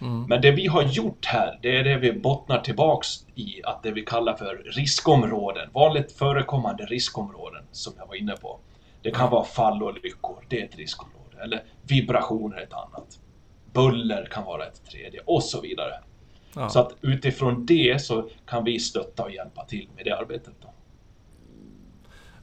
Mm. 0.00 0.22
Men 0.22 0.40
det 0.40 0.50
vi 0.50 0.66
har 0.66 0.82
gjort 0.82 1.26
här, 1.26 1.58
det 1.62 1.76
är 1.76 1.84
det 1.84 1.96
vi 1.96 2.12
bottnar 2.12 2.60
tillbaks 2.60 3.08
i 3.34 3.62
att 3.64 3.82
det 3.82 3.90
vi 3.90 4.02
kallar 4.02 4.36
för 4.36 4.62
riskområden. 4.64 5.70
Vanligt 5.72 6.12
förekommande 6.12 6.84
riskområden 6.84 7.62
som 7.72 7.92
jag 7.98 8.06
var 8.06 8.14
inne 8.14 8.36
på. 8.36 8.58
Det 9.02 9.10
kan 9.10 9.30
vara 9.30 9.44
fallolyckor, 9.44 10.44
det 10.48 10.60
är 10.60 10.64
ett 10.64 10.76
riskområde. 10.76 11.42
Eller 11.42 11.62
vibrationer 11.82 12.60
ett 12.60 12.72
annat. 12.72 13.18
Buller 13.72 14.28
kan 14.30 14.44
vara 14.44 14.66
ett 14.66 14.84
tredje 14.90 15.20
och 15.26 15.42
så 15.42 15.60
vidare. 15.60 15.94
Ja. 16.56 16.68
Så 16.68 16.80
att 16.80 16.96
utifrån 17.00 17.66
det 17.66 18.02
så 18.02 18.28
kan 18.46 18.64
vi 18.64 18.78
stötta 18.78 19.22
och 19.22 19.30
hjälpa 19.30 19.64
till 19.64 19.88
med 19.96 20.04
det 20.04 20.16
arbetet. 20.16 20.54
Då. 20.60 20.72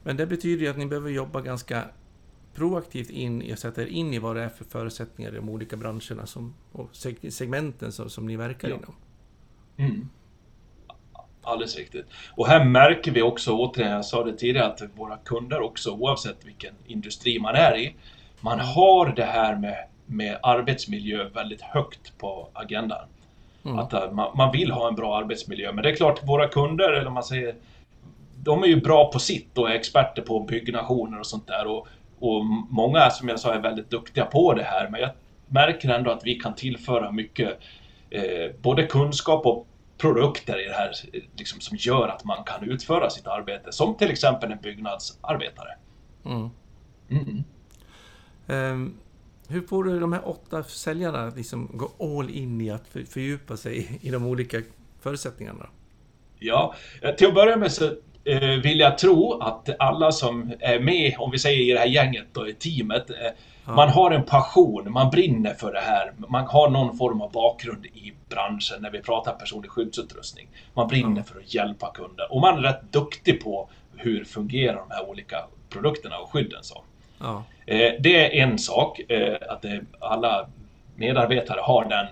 Men 0.03 0.17
det 0.17 0.27
betyder 0.27 0.65
ju 0.65 0.71
att 0.71 0.77
ni 0.77 0.85
behöver 0.85 1.09
jobba 1.09 1.41
ganska 1.41 1.83
proaktivt 2.53 3.09
in 3.09 3.41
i 3.41 3.53
att 3.53 3.59
sätta 3.59 3.81
er 3.81 3.85
in 3.85 4.13
i 4.13 4.19
vad 4.19 4.35
det 4.35 4.41
är 4.43 4.49
för 4.49 4.65
förutsättningar 4.65 5.31
i 5.31 5.35
de 5.35 5.49
olika 5.49 5.77
branscherna 5.77 6.25
som, 6.25 6.53
och 6.71 6.89
segmenten 7.29 7.91
som, 7.91 8.09
som 8.09 8.25
ni 8.25 8.35
verkar 8.35 8.69
ja. 8.69 8.75
inom. 8.75 8.95
Mm. 9.77 10.09
Alldeles 11.43 11.77
riktigt. 11.77 12.05
Och 12.35 12.47
här 12.47 12.65
märker 12.65 13.11
vi 13.11 13.21
också, 13.21 13.51
återigen, 13.51 13.91
jag 13.91 14.05
sa 14.05 14.23
det 14.23 14.37
tidigare, 14.37 14.67
att 14.67 14.81
våra 14.95 15.17
kunder 15.17 15.61
också, 15.61 15.91
oavsett 15.91 16.45
vilken 16.45 16.73
industri 16.85 17.39
man 17.39 17.55
är 17.55 17.77
i, 17.77 17.95
man 18.39 18.59
har 18.59 19.15
det 19.15 19.25
här 19.25 19.55
med, 19.55 19.87
med 20.05 20.39
arbetsmiljö 20.43 21.29
väldigt 21.29 21.61
högt 21.61 22.17
på 22.17 22.49
agendan. 22.53 23.07
Mm. 23.65 23.79
Att 23.79 23.93
uh, 23.93 24.11
man, 24.11 24.37
man, 24.37 24.51
vill 24.51 24.71
ha 24.71 24.87
en 24.87 24.95
bra 24.95 25.17
arbetsmiljö. 25.17 25.71
Men 25.71 25.83
det 25.83 25.89
är 25.89 25.95
klart, 25.95 26.27
våra 26.27 26.47
kunder, 26.47 26.91
eller 26.91 27.09
man 27.09 27.23
säger, 27.23 27.55
de 28.35 28.63
är 28.63 28.67
ju 28.67 28.81
bra 28.81 29.11
på 29.11 29.19
sitt 29.19 29.57
och 29.57 29.69
är 29.69 29.73
experter 29.73 30.21
på 30.21 30.39
byggnationer 30.39 31.19
och 31.19 31.25
sånt 31.27 31.47
där. 31.47 31.67
Och, 31.67 31.87
och 32.19 32.45
många, 32.69 33.09
som 33.09 33.29
jag 33.29 33.39
sa, 33.39 33.53
är 33.53 33.59
väldigt 33.59 33.89
duktiga 33.89 34.25
på 34.25 34.53
det 34.53 34.63
här. 34.63 34.89
Men 34.89 35.01
jag 35.01 35.09
märker 35.47 35.89
ändå 35.89 36.11
att 36.11 36.25
vi 36.25 36.35
kan 36.35 36.55
tillföra 36.55 37.11
mycket, 37.11 37.59
eh, 38.09 38.51
både 38.61 38.83
kunskap 38.83 39.45
och 39.45 39.67
produkter 39.97 40.65
i 40.65 40.67
det 40.67 40.73
här 40.73 40.91
liksom, 41.37 41.59
som 41.59 41.77
gör 41.79 42.07
att 42.07 42.23
man 42.23 42.43
kan 42.43 42.69
utföra 42.69 43.09
sitt 43.09 43.27
arbete. 43.27 43.71
Som 43.71 43.95
till 43.95 44.11
exempel 44.11 44.51
en 44.51 44.61
byggnadsarbetare. 44.61 45.69
Mm. 46.25 46.49
Mm. 47.09 47.43
Um, 48.47 48.97
hur 49.51 49.62
får 49.62 49.84
du 49.84 50.00
de 50.00 50.13
här 50.13 50.29
åtta 50.29 50.63
säljarna 50.63 51.27
att 51.27 51.38
liksom 51.38 51.70
gå 51.74 51.91
all 52.17 52.29
in 52.29 52.62
i 52.62 52.72
att 52.72 52.88
fördjupa 52.88 53.58
sig 53.58 54.00
i 54.01 54.10
de 54.10 54.25
olika 54.25 54.62
förutsättningarna? 55.01 55.70
Ja, 56.39 56.75
till 57.17 57.27
att 57.27 57.34
börja 57.34 57.58
med 57.58 57.72
så 57.72 57.86
eh, 58.25 58.50
vill 58.63 58.79
jag 58.79 58.98
tro 58.98 59.41
att 59.41 59.70
alla 59.79 60.12
som 60.12 60.53
är 60.60 60.79
med, 60.79 61.15
om 61.17 61.31
vi 61.31 61.39
säger 61.39 61.70
i 61.70 61.74
det 61.74 61.79
här 61.79 61.88
gänget 61.88 62.38
och 62.38 62.48
i 62.48 62.53
teamet, 62.53 63.10
eh, 63.10 63.15
ja. 63.65 63.75
man 63.75 63.89
har 63.89 64.12
en 64.12 64.24
passion, 64.24 64.91
man 64.91 65.10
brinner 65.10 65.53
för 65.53 65.74
det 65.74 65.79
här, 65.79 66.13
man 66.17 66.46
har 66.46 66.70
någon 66.70 66.98
form 66.98 67.22
av 67.22 67.31
bakgrund 67.31 67.86
i 67.86 68.13
branschen 68.29 68.81
när 68.81 68.91
vi 68.91 69.01
pratar 69.01 69.34
personlig 69.34 69.72
skyddsutrustning. 69.72 70.48
Man 70.74 70.88
brinner 70.88 71.17
ja. 71.17 71.24
för 71.24 71.39
att 71.39 71.53
hjälpa 71.53 71.91
kunder 71.93 72.34
och 72.34 72.41
man 72.41 72.58
är 72.58 72.62
rätt 72.62 72.91
duktig 72.91 73.43
på 73.43 73.70
hur 73.96 74.24
fungerar 74.24 74.75
de 74.75 74.96
här 74.96 75.10
olika 75.10 75.38
produkterna 75.70 76.17
och 76.17 76.31
skydden. 76.31 76.63
Så. 76.63 76.84
Ja. 77.21 77.43
Eh, 77.65 77.91
det 77.99 78.15
är 78.15 78.43
en 78.43 78.59
sak, 78.59 78.99
eh, 78.99 79.37
att 79.49 79.65
eh, 79.65 79.77
alla 79.99 80.47
medarbetare 80.95 81.59
har 81.63 81.85
den 81.85 82.07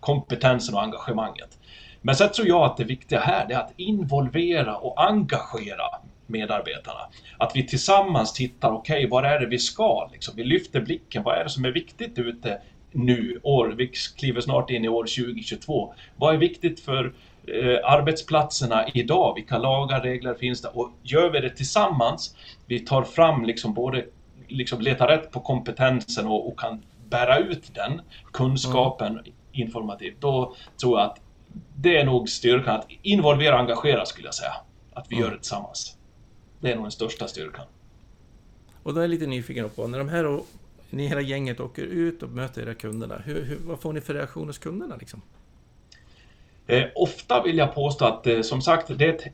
kompetensen 0.00 0.74
och 0.74 0.82
engagemanget. 0.82 1.58
Men 2.02 2.16
sen 2.16 2.32
tror 2.32 2.48
jag 2.48 2.62
att 2.62 2.76
det 2.76 2.84
viktiga 2.84 3.20
här 3.20 3.52
är 3.52 3.56
att 3.56 3.72
involvera 3.76 4.76
och 4.76 5.04
engagera 5.08 5.84
medarbetarna. 6.26 7.00
Att 7.38 7.56
vi 7.56 7.66
tillsammans 7.66 8.32
tittar, 8.32 8.70
okej, 8.70 8.96
okay, 8.96 9.10
var 9.10 9.22
är 9.22 9.40
det 9.40 9.46
vi 9.46 9.58
ska? 9.58 10.08
Liksom, 10.12 10.36
vi 10.36 10.44
lyfter 10.44 10.80
blicken, 10.80 11.22
vad 11.22 11.38
är 11.38 11.44
det 11.44 11.50
som 11.50 11.64
är 11.64 11.72
viktigt 11.72 12.18
ute 12.18 12.60
nu? 12.92 13.40
År, 13.42 13.74
vi 13.78 13.86
kliver 14.18 14.40
snart 14.40 14.70
in 14.70 14.84
i 14.84 14.88
år 14.88 15.02
2022. 15.04 15.94
Vad 16.16 16.34
är 16.34 16.38
viktigt 16.38 16.80
för 16.80 17.12
eh, 17.46 17.78
arbetsplatserna 17.84 18.88
idag? 18.94 19.34
Vilka 19.34 19.58
lagar, 19.58 20.00
regler 20.00 20.34
finns 20.34 20.62
det? 20.62 20.68
Och 20.68 20.90
gör 21.02 21.30
vi 21.30 21.40
det 21.40 21.50
tillsammans, 21.50 22.36
vi 22.66 22.78
tar 22.80 23.02
fram 23.02 23.44
liksom 23.44 23.74
både 23.74 24.04
liksom 24.52 24.80
letar 24.80 25.08
rätt 25.08 25.30
på 25.30 25.40
kompetensen 25.40 26.26
och, 26.26 26.48
och 26.48 26.58
kan 26.58 26.82
bära 27.08 27.38
ut 27.38 27.74
den 27.74 28.00
kunskapen 28.32 29.12
mm. 29.12 29.24
informativt, 29.52 30.20
då 30.20 30.54
tror 30.80 30.98
jag 30.98 31.10
att 31.10 31.20
det 31.76 31.96
är 31.96 32.04
nog 32.04 32.28
styrkan. 32.28 32.76
Att 32.76 32.86
involvera 33.02 33.54
och 33.54 33.60
engagera 33.60 34.06
skulle 34.06 34.26
jag 34.26 34.34
säga. 34.34 34.52
Att 34.92 35.06
vi 35.08 35.16
mm. 35.16 35.24
gör 35.24 35.34
det 35.34 35.40
tillsammans. 35.40 35.96
Det 36.60 36.72
är 36.72 36.74
nog 36.74 36.84
den 36.84 36.92
största 36.92 37.28
styrkan. 37.28 37.66
Och 38.82 38.94
då 38.94 39.00
är 39.00 39.02
jag 39.02 39.10
lite 39.10 39.26
nyfiken 39.26 39.70
på, 39.70 39.86
när 39.86 39.98
de 39.98 40.08
här 40.08 40.26
och, 40.26 40.46
ni 40.90 41.06
hela 41.06 41.20
gänget 41.20 41.60
åker 41.60 41.82
ut 41.82 42.22
och 42.22 42.28
möter 42.28 42.62
era 42.62 42.74
kunderna, 42.74 43.22
hur, 43.24 43.44
hur, 43.44 43.58
vad 43.64 43.80
får 43.80 43.92
ni 43.92 44.00
för 44.00 44.14
reaktion 44.14 44.46
hos 44.46 44.58
kunderna 44.58 44.96
liksom? 44.96 45.22
Eh, 46.66 46.84
ofta 46.94 47.42
vill 47.42 47.58
jag 47.58 47.74
påstå 47.74 48.04
att, 48.04 48.26
eh, 48.26 48.40
som 48.40 48.62
sagt, 48.62 48.98
det 48.98 49.08
ett, 49.08 49.32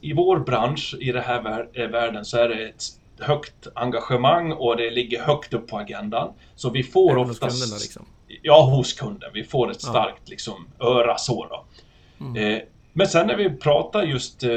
i 0.00 0.12
vår 0.12 0.38
bransch, 0.38 0.96
i 1.00 1.12
den 1.12 1.22
här 1.22 1.42
vär, 1.42 1.68
eh, 1.72 1.88
världen, 1.88 2.24
så 2.24 2.36
är 2.38 2.48
det 2.48 2.68
ett 2.68 2.84
högt 3.22 3.66
engagemang 3.74 4.52
och 4.52 4.76
det 4.76 4.90
ligger 4.90 5.22
högt 5.22 5.54
upp 5.54 5.68
på 5.68 5.78
agendan. 5.78 6.32
Så 6.54 6.70
vi 6.70 6.82
får 6.82 7.16
oftast... 7.16 7.42
Hos 7.42 7.60
kunderna 7.60 7.78
liksom? 7.78 8.06
Ja, 8.42 8.62
hos 8.62 8.92
kunden. 8.92 9.30
Vi 9.34 9.44
får 9.44 9.70
ett 9.70 9.82
starkt 9.82 10.22
ja. 10.24 10.30
liksom, 10.30 10.68
öra 10.78 11.18
så 11.18 11.46
då. 11.46 11.64
Mm. 12.24 12.54
Eh, 12.54 12.62
men 12.92 13.06
sen 13.06 13.26
när 13.26 13.36
vi 13.36 13.50
pratar 13.50 14.02
just 14.02 14.42
eh, 14.42 14.50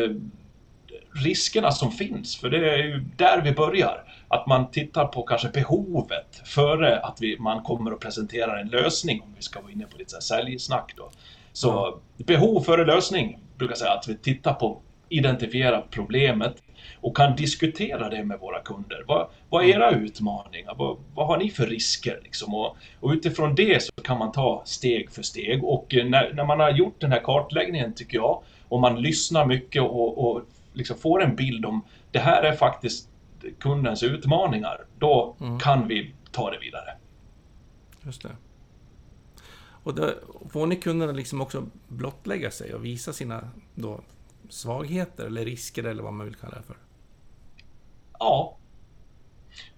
riskerna 1.23 1.71
som 1.71 1.91
finns, 1.91 2.37
för 2.37 2.49
det 2.49 2.71
är 2.73 2.77
ju 2.77 3.05
där 3.17 3.41
vi 3.41 3.51
börjar. 3.51 4.03
Att 4.27 4.47
man 4.47 4.71
tittar 4.71 5.05
på 5.05 5.23
kanske 5.23 5.49
behovet 5.49 6.41
före 6.45 6.99
att 6.99 7.17
vi, 7.21 7.39
man 7.39 7.63
kommer 7.63 7.93
och 7.93 8.01
presenterar 8.01 8.57
en 8.57 8.67
lösning, 8.67 9.21
om 9.21 9.33
vi 9.35 9.41
ska 9.41 9.61
vara 9.61 9.71
inne 9.71 9.85
på 9.85 9.97
lite 9.97 10.21
säljsnack 10.21 10.93
då. 10.97 11.09
Så 11.53 11.67
ja. 11.67 11.99
behov 12.25 12.61
före 12.61 12.85
lösning, 12.85 13.39
brukar 13.57 13.75
säga, 13.75 13.91
att 13.91 14.07
vi 14.07 14.17
tittar 14.17 14.53
på 14.53 14.81
identifiera 15.13 15.81
problemet 15.89 16.55
och 17.01 17.17
kan 17.17 17.35
diskutera 17.35 18.09
det 18.09 18.23
med 18.23 18.39
våra 18.39 18.59
kunder. 18.59 19.03
Vad, 19.07 19.27
vad 19.49 19.63
är 19.63 19.67
era 19.67 19.91
utmaningar? 19.91 20.75
Vad, 20.77 20.97
vad 21.15 21.27
har 21.27 21.37
ni 21.37 21.49
för 21.49 21.67
risker? 21.67 22.19
Liksom? 22.23 22.53
Och, 22.53 22.77
och, 22.99 23.11
utifrån 23.11 23.55
det 23.55 23.83
så 23.83 23.91
kan 24.03 24.17
man 24.17 24.31
ta 24.31 24.61
steg 24.65 25.11
för 25.11 25.21
steg. 25.21 25.63
Och 25.63 25.95
eh, 25.95 26.05
när, 26.05 26.33
när 26.33 26.45
man 26.45 26.59
har 26.59 26.71
gjort 26.71 27.01
den 27.01 27.11
här 27.11 27.21
kartläggningen, 27.23 27.93
tycker 27.93 28.17
jag, 28.17 28.43
och 28.69 28.79
man 28.79 29.01
lyssnar 29.01 29.45
mycket 29.45 29.81
och, 29.81 30.27
och 30.27 30.41
liksom 30.73 30.97
får 30.97 31.23
en 31.23 31.35
bild 31.35 31.65
om 31.65 31.85
det 32.11 32.19
här 32.19 32.43
är 32.43 32.55
faktiskt 32.55 33.09
kundens 33.59 34.03
utmaningar, 34.03 34.85
då 34.99 35.35
mm. 35.39 35.59
kan 35.59 35.87
vi 35.87 36.13
ta 36.31 36.51
det 36.51 36.59
vidare. 36.59 36.97
Just 38.05 38.21
det. 38.21 38.29
Och 39.83 39.95
då 39.95 40.09
får 40.49 40.67
ni 40.67 40.75
kunderna 40.75 41.11
liksom 41.11 41.41
också 41.41 41.65
blottlägga 41.87 42.51
sig 42.51 42.73
och 42.73 42.85
visa 42.85 43.13
sina 43.13 43.49
då 43.75 44.01
svagheter 44.49 45.25
eller 45.25 45.45
risker 45.45 45.83
eller 45.83 46.03
vad 46.03 46.13
man 46.13 46.25
vill 46.25 46.35
kalla 46.35 46.57
det 46.57 46.63
för? 46.63 46.77
Ja. 48.19 48.57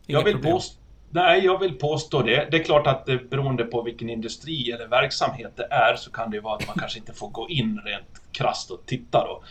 jag 0.06 0.24
vill, 0.24 0.42
påstå, 0.42 0.80
nej, 1.10 1.46
jag 1.46 1.60
vill 1.60 1.74
påstå 1.74 2.22
det. 2.22 2.48
Det 2.52 2.58
är 2.58 2.64
klart 2.64 2.88
att 2.88 3.06
det, 3.06 3.30
beroende 3.30 3.64
på 3.64 3.82
vilken 3.82 4.10
industri 4.10 4.72
eller 4.72 4.88
verksamhet 4.88 5.52
det 5.56 5.68
är 5.72 5.96
så 5.96 6.12
kan 6.12 6.30
det 6.30 6.38
ju 6.38 6.42
vara 6.42 6.56
att 6.56 6.68
man 6.68 6.76
kanske 6.80 7.00
inte 7.00 7.14
får 7.14 7.30
gå 7.30 7.50
in 7.50 7.82
rent 7.86 8.22
krasst 8.32 8.72
och 8.72 8.86
titta 8.86 9.26
då. 9.28 9.44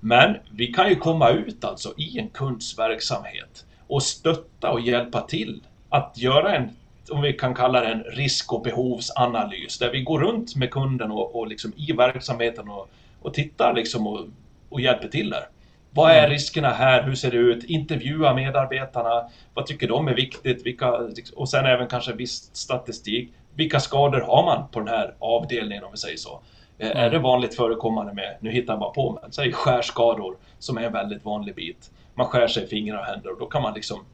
Men 0.00 0.36
vi 0.50 0.66
kan 0.66 0.88
ju 0.88 0.96
komma 0.96 1.30
ut 1.30 1.64
alltså 1.64 1.94
i 1.96 2.18
en 2.18 2.28
kunds 2.28 2.78
verksamhet 2.78 3.66
och 3.86 4.02
stötta 4.02 4.70
och 4.70 4.80
hjälpa 4.80 5.20
till 5.20 5.62
att 5.88 6.18
göra 6.18 6.56
en, 6.56 6.70
om 7.10 7.22
vi 7.22 7.32
kan 7.32 7.54
kalla 7.54 7.80
det 7.80 7.86
en 7.86 8.02
risk 8.02 8.52
och 8.52 8.62
behovsanalys, 8.62 9.78
där 9.78 9.92
vi 9.92 10.02
går 10.02 10.20
runt 10.20 10.56
med 10.56 10.70
kunden 10.70 11.10
och, 11.10 11.36
och 11.36 11.46
liksom 11.46 11.72
i 11.76 11.92
verksamheten 11.92 12.68
och, 12.68 12.90
och 13.22 13.34
tittar 13.34 13.74
liksom 13.74 14.06
och 14.06 14.26
och 14.70 14.80
hjälper 14.80 15.08
till 15.08 15.30
där. 15.30 15.48
Vad 15.90 16.10
är 16.10 16.18
mm. 16.18 16.30
riskerna 16.30 16.68
här? 16.68 17.02
Hur 17.02 17.14
ser 17.14 17.30
det 17.30 17.36
ut? 17.36 17.64
Intervjua 17.64 18.34
medarbetarna. 18.34 19.28
Vad 19.54 19.66
tycker 19.66 19.88
de 19.88 20.08
är 20.08 20.14
viktigt? 20.14 20.66
Vilka, 20.66 20.92
och 21.36 21.48
sen 21.48 21.66
även 21.66 21.88
kanske 21.88 22.12
viss 22.12 22.50
statistik. 22.52 23.32
Vilka 23.54 23.80
skador 23.80 24.20
har 24.20 24.44
man 24.44 24.68
på 24.68 24.78
den 24.78 24.88
här 24.88 25.14
avdelningen 25.18 25.84
om 25.84 25.90
vi 25.90 25.98
säger 25.98 26.16
så? 26.16 26.40
Mm. 26.78 26.96
Är 26.96 27.10
det 27.10 27.18
vanligt 27.18 27.56
förekommande 27.56 28.12
med, 28.12 28.36
nu 28.40 28.50
hittar 28.50 28.72
jag 28.72 28.80
bara 28.80 28.90
på 28.90 29.18
men 29.22 29.32
säg 29.32 29.52
skärskador 29.52 30.36
som 30.58 30.78
är 30.78 30.82
en 30.82 30.92
väldigt 30.92 31.24
vanlig 31.24 31.54
bit. 31.54 31.90
Man 32.14 32.26
skär 32.26 32.48
sig 32.48 32.64
i 32.64 32.66
fingrar 32.66 32.98
och 32.98 33.04
händer 33.04 33.32
och 33.32 33.38
då 33.38 33.46
kan 33.46 33.62
man 33.62 33.74
liksom 33.74 34.04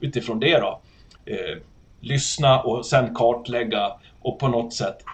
utifrån 0.00 0.40
det 0.40 0.58
då 0.58 0.80
eh, 1.24 1.58
lyssna 2.00 2.62
och 2.62 2.86
sen 2.86 3.14
kartlägga 3.14 3.92
och 4.22 4.38
på 4.38 4.48
något 4.48 4.72
sätt 4.72 5.04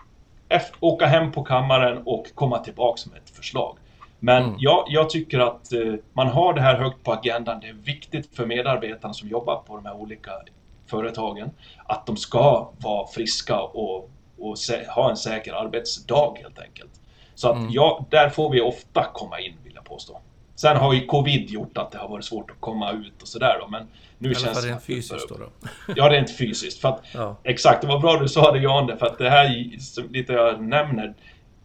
åka 0.80 1.06
hem 1.06 1.32
på 1.32 1.44
kammaren 1.44 2.02
och 2.04 2.26
komma 2.34 2.58
tillbaks 2.58 3.06
med 3.06 3.18
ett 3.18 3.30
förslag. 3.30 3.76
Men 4.20 4.42
mm. 4.42 4.56
ja, 4.58 4.86
jag 4.88 5.10
tycker 5.10 5.38
att 5.38 5.72
eh, 5.72 5.94
man 6.12 6.26
har 6.26 6.54
det 6.54 6.60
här 6.60 6.76
högt 6.76 7.04
på 7.04 7.12
agendan. 7.12 7.60
Det 7.60 7.68
är 7.68 7.72
viktigt 7.72 8.36
för 8.36 8.46
medarbetarna 8.46 9.14
som 9.14 9.28
jobbar 9.28 9.56
på 9.56 9.76
de 9.76 9.86
här 9.86 9.94
olika 9.94 10.30
företagen 10.86 11.50
att 11.86 12.06
de 12.06 12.16
ska 12.16 12.70
vara 12.78 13.06
friska 13.06 13.60
och, 13.60 14.10
och 14.38 14.56
ha 14.94 15.10
en 15.10 15.16
säker 15.16 15.52
arbetsdag 15.52 16.34
helt 16.42 16.58
enkelt. 16.58 16.90
Så 17.34 17.48
att 17.48 17.56
mm. 17.56 17.70
ja, 17.70 18.06
där 18.10 18.28
får 18.28 18.50
vi 18.50 18.60
ofta 18.60 19.06
komma 19.14 19.40
in 19.40 19.54
vill 19.64 19.72
jag 19.74 19.84
påstå. 19.84 20.20
Sen 20.54 20.76
har 20.76 20.94
ju 20.94 21.06
covid 21.06 21.50
gjort 21.50 21.78
att 21.78 21.90
det 21.90 21.98
har 21.98 22.08
varit 22.08 22.24
svårt 22.24 22.50
att 22.50 22.60
komma 22.60 22.92
ut 22.92 23.22
och 23.22 23.28
sådär 23.28 23.56
då, 23.60 23.68
men 23.68 23.88
nu 24.18 24.28
Eller 24.28 24.40
känns 24.40 24.62
det... 24.62 24.68
rent 24.68 24.82
fysiskt 24.82 25.28
då, 25.28 25.36
då? 25.36 25.68
Ja, 25.96 26.12
rent 26.12 26.36
fysiskt. 26.36 26.80
För 26.80 26.88
att, 26.88 27.02
ja. 27.14 27.36
Exakt, 27.44 27.80
det 27.80 27.86
var 27.86 27.98
bra 27.98 28.18
du 28.18 28.28
sa 28.28 28.52
det 28.52 28.58
Jan, 28.58 28.98
för 28.98 29.06
att 29.06 29.18
det 29.18 29.30
här 29.30 29.70
lite 30.10 30.32
jag 30.32 30.62
nämner, 30.62 31.14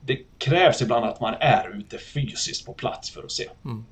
det 0.05 0.25
krävs 0.37 0.81
ibland 0.81 1.05
att 1.05 1.21
man 1.21 1.33
är 1.39 1.77
ute 1.77 1.97
fysiskt 1.97 2.65
på 2.65 2.73
plats 2.73 3.09
för 3.09 3.23
att 3.23 3.31
se. 3.31 3.49
Mm. 3.65 3.85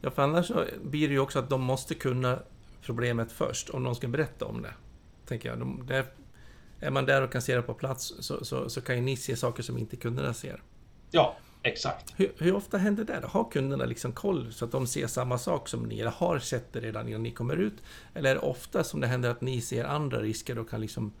Ja, 0.00 0.10
för 0.10 0.22
annars 0.22 0.50
blir 0.82 1.08
det 1.08 1.14
ju 1.14 1.20
också 1.20 1.38
att 1.38 1.50
de 1.50 1.62
måste 1.62 1.94
kunna 1.94 2.38
problemet 2.82 3.32
först, 3.32 3.70
om 3.70 3.84
de 3.84 3.94
ska 3.94 4.08
berätta 4.08 4.44
om 4.44 4.62
det. 4.62 4.74
Tänker 5.26 5.48
jag. 5.48 5.58
De, 5.58 5.86
där, 5.86 6.04
är 6.80 6.90
man 6.90 7.06
där 7.06 7.22
och 7.22 7.32
kan 7.32 7.42
se 7.42 7.56
det 7.56 7.62
på 7.62 7.74
plats 7.74 8.14
så, 8.18 8.44
så, 8.44 8.68
så 8.70 8.80
kan 8.80 8.96
ju 8.96 9.02
ni 9.02 9.16
se 9.16 9.36
saker 9.36 9.62
som 9.62 9.78
inte 9.78 9.96
kunderna 9.96 10.34
ser. 10.34 10.62
Ja, 11.10 11.36
exakt. 11.62 12.14
Hur, 12.16 12.32
hur, 12.38 12.54
ofta 12.54 12.78
händer 12.78 13.04
det? 13.04 13.22
Har 13.24 13.50
kunderna 13.50 13.84
liksom 13.84 14.12
koll 14.12 14.52
så 14.52 14.64
att 14.64 14.72
de 14.72 14.86
ser 14.86 15.06
samma 15.06 15.38
sak 15.38 15.68
som 15.68 15.82
ni, 15.82 16.00
eller 16.00 16.10
har 16.10 16.38
sett 16.38 16.72
det 16.72 16.80
redan 16.80 17.08
innan 17.08 17.22
ni 17.22 17.30
kommer 17.30 17.56
ut? 17.56 17.82
Eller 18.14 18.30
är 18.30 18.34
det 18.34 18.40
ofta 18.40 18.84
som 18.84 19.00
det 19.00 19.06
händer 19.06 19.30
att 19.30 19.40
ni 19.40 19.60
ser 19.60 19.84
andra 19.84 20.20
risker 20.20 20.58
och 20.58 20.70
kan 20.70 20.80
liksom 20.80 21.12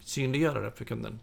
synliggöra 0.00 0.60
det 0.60 0.72
för 0.72 0.84
kunden? 0.84 1.20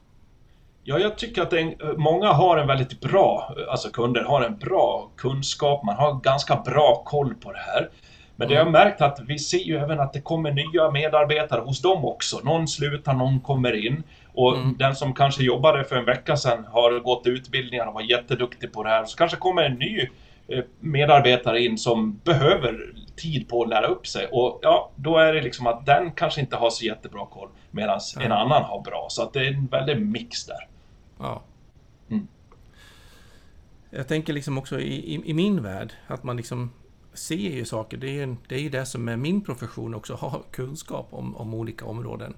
Ja, 0.87 0.99
jag 0.99 1.17
tycker 1.17 1.41
att 1.41 1.53
en, 1.53 1.73
många 1.97 2.27
har 2.27 2.57
en 2.57 2.67
väldigt 2.67 3.01
bra, 3.01 3.55
alltså 3.69 3.89
kunder 3.89 4.23
har 4.23 4.41
en 4.41 4.57
bra 4.57 5.09
kunskap, 5.17 5.83
man 5.83 5.95
har 5.95 6.13
ganska 6.13 6.55
bra 6.55 7.01
koll 7.05 7.35
på 7.35 7.51
det 7.51 7.59
här. 7.59 7.89
Men 8.35 8.47
det 8.47 8.53
jag 8.53 8.63
har 8.63 8.71
märkt 8.71 9.01
att 9.01 9.19
vi 9.27 9.39
ser 9.39 9.57
ju 9.57 9.77
även 9.77 9.99
att 9.99 10.13
det 10.13 10.21
kommer 10.21 10.51
nya 10.51 10.91
medarbetare 10.91 11.61
hos 11.61 11.81
dem 11.81 12.05
också. 12.05 12.39
Någon 12.43 12.67
slutar, 12.67 13.13
någon 13.13 13.39
kommer 13.39 13.85
in. 13.85 14.03
Och 14.33 14.57
mm. 14.57 14.75
den 14.77 14.95
som 14.95 15.13
kanske 15.13 15.43
jobbade 15.43 15.83
för 15.83 15.95
en 15.95 16.05
vecka 16.05 16.37
sedan 16.37 16.65
har 16.71 16.99
gått 16.99 17.27
utbildningar 17.27 17.85
och 17.85 17.93
var 17.93 18.01
jätteduktig 18.01 18.73
på 18.73 18.83
det 18.83 18.89
här. 18.89 19.05
Så 19.05 19.17
kanske 19.17 19.37
kommer 19.37 19.63
en 19.63 19.75
ny 19.75 20.09
eh, 20.47 20.63
medarbetare 20.79 21.63
in 21.63 21.77
som 21.77 22.19
behöver 22.23 22.93
tid 23.15 23.49
på 23.49 23.63
att 23.63 23.69
lära 23.69 23.87
upp 23.87 24.07
sig. 24.07 24.27
Och 24.31 24.59
ja, 24.61 24.91
då 24.95 25.17
är 25.17 25.33
det 25.33 25.41
liksom 25.41 25.67
att 25.67 25.85
den 25.85 26.11
kanske 26.11 26.41
inte 26.41 26.55
har 26.55 26.69
så 26.69 26.85
jättebra 26.85 27.25
koll 27.25 27.49
medan 27.71 27.99
en 28.19 28.31
annan 28.31 28.63
har 28.63 28.81
bra. 28.81 29.05
Så 29.09 29.23
att 29.23 29.33
det 29.33 29.39
är 29.39 29.47
en 29.47 29.67
väldig 29.67 30.01
mix 30.01 30.45
där. 30.45 30.74
Ja. 31.17 31.43
Mm. 32.09 32.27
Jag 33.89 34.07
tänker 34.07 34.33
liksom 34.33 34.57
också 34.57 34.79
i, 34.79 35.15
i, 35.15 35.29
i, 35.29 35.33
min 35.33 35.63
värld 35.63 35.93
att 36.07 36.23
man 36.23 36.37
liksom 36.37 36.71
ser 37.13 37.35
ju 37.35 37.65
saker. 37.65 37.97
Det 37.97 38.07
är 38.07 38.25
ju 38.25 38.35
det, 38.47 38.55
är 38.55 38.69
det 38.69 38.85
som 38.85 39.07
är 39.07 39.17
min 39.17 39.41
profession 39.41 39.95
också, 39.95 40.13
ha 40.15 40.43
kunskap 40.51 41.07
om, 41.11 41.35
om 41.35 41.53
olika 41.53 41.85
områden. 41.85 42.33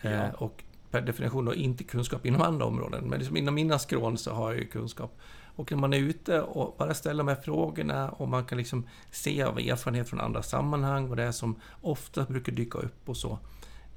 Ja. 0.00 0.10
Eh, 0.10 0.30
och 0.30 0.64
per 0.90 1.00
definition 1.00 1.44
då 1.44 1.54
inte 1.54 1.84
kunskap 1.84 2.26
inom 2.26 2.42
andra 2.42 2.66
områden. 2.66 3.04
Men 3.04 3.18
liksom 3.18 3.36
inom 3.36 3.54
mina 3.54 3.78
skrån 3.78 4.18
så 4.18 4.32
har 4.32 4.52
jag 4.52 4.60
ju 4.60 4.66
kunskap. 4.66 5.18
Och 5.56 5.72
när 5.72 5.78
man 5.78 5.92
är 5.92 5.98
ute 5.98 6.42
och 6.42 6.74
bara 6.78 6.94
ställer 6.94 7.24
de 7.24 7.28
här 7.28 7.42
frågorna 7.42 8.10
och 8.10 8.28
man 8.28 8.44
kan 8.44 8.58
liksom 8.58 8.86
se 9.10 9.42
av 9.42 9.58
erfarenhet 9.58 10.08
från 10.08 10.20
andra 10.20 10.42
sammanhang 10.42 11.08
vad 11.08 11.18
det 11.18 11.24
är 11.24 11.32
som 11.32 11.60
ofta 11.80 12.24
brukar 12.24 12.52
dyka 12.52 12.78
upp 12.78 13.08
och 13.08 13.16
så. 13.16 13.38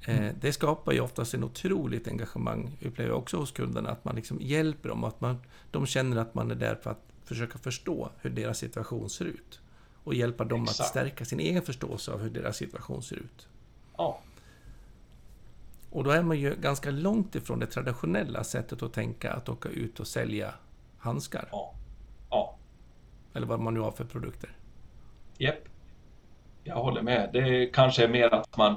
Eh, 0.06 0.18
mm. 0.18 0.36
Det 0.40 0.52
skapar 0.52 0.92
ju 0.92 1.00
oftast 1.00 1.34
en 1.34 1.44
otroligt 1.44 2.08
engagemang, 2.08 2.78
upplever 2.82 3.10
jag 3.10 3.18
också 3.18 3.36
hos 3.36 3.52
kunderna, 3.52 3.90
att 3.90 4.04
man 4.04 4.16
liksom 4.16 4.38
hjälper 4.40 4.88
dem, 4.88 5.04
att 5.04 5.20
man, 5.20 5.42
de 5.70 5.86
känner 5.86 6.16
att 6.16 6.34
man 6.34 6.50
är 6.50 6.54
där 6.54 6.74
för 6.74 6.90
att 6.90 7.02
försöka 7.24 7.58
förstå 7.58 8.10
hur 8.20 8.30
deras 8.30 8.58
situation 8.58 9.10
ser 9.10 9.24
ut. 9.24 9.60
Och 10.04 10.14
hjälpa 10.14 10.44
dem 10.44 10.62
Exakt. 10.62 10.80
att 10.80 10.86
stärka 10.86 11.24
sin 11.24 11.40
egen 11.40 11.62
förståelse 11.62 12.12
av 12.12 12.20
hur 12.20 12.30
deras 12.30 12.56
situation 12.56 13.02
ser 13.02 13.16
ut. 13.16 13.48
Ja. 13.96 14.20
Och 15.90 16.04
då 16.04 16.10
är 16.10 16.22
man 16.22 16.38
ju 16.38 16.54
ganska 16.54 16.90
långt 16.90 17.34
ifrån 17.34 17.58
det 17.58 17.66
traditionella 17.66 18.44
sättet 18.44 18.82
att 18.82 18.92
tänka, 18.92 19.32
att 19.32 19.48
åka 19.48 19.68
ut 19.68 20.00
och 20.00 20.06
sälja 20.06 20.54
handskar. 20.98 21.48
Ja. 21.52 21.74
ja. 22.30 22.56
Eller 23.34 23.46
vad 23.46 23.60
man 23.60 23.74
nu 23.74 23.80
har 23.80 23.92
för 23.92 24.04
produkter. 24.04 24.50
Japp. 25.38 25.68
Jag 26.64 26.76
håller 26.76 27.02
med. 27.02 27.30
Det 27.32 27.66
kanske 27.66 28.04
är 28.04 28.08
mer 28.08 28.34
att 28.34 28.56
man 28.56 28.76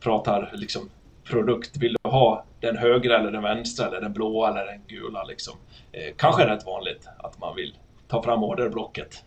pratar 0.00 0.50
liksom 0.54 0.90
produkt. 1.24 1.76
Vill 1.76 1.96
du 2.02 2.10
ha 2.10 2.44
den 2.60 2.76
högra 2.76 3.18
eller 3.18 3.32
den 3.32 3.42
vänstra 3.42 3.86
eller 3.86 4.00
den 4.00 4.12
blåa 4.12 4.48
eller 4.48 4.64
den 4.64 4.80
gula 4.86 5.24
liksom. 5.24 5.54
Eh, 5.92 6.14
kanske 6.16 6.42
är 6.42 6.46
rätt 6.46 6.66
vanligt 6.66 7.08
att 7.18 7.38
man 7.40 7.56
vill 7.56 7.76
ta 8.08 8.22
fram 8.22 8.44
orderblocket. 8.44 9.24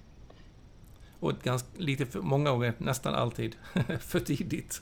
Och 1.19 1.33
ganska, 1.43 1.69
lite 1.77 2.05
för 2.05 2.19
många 2.19 2.51
gånger, 2.51 2.73
nästan 2.77 3.15
alltid, 3.15 3.55
för 3.99 4.19
tidigt. 4.19 4.81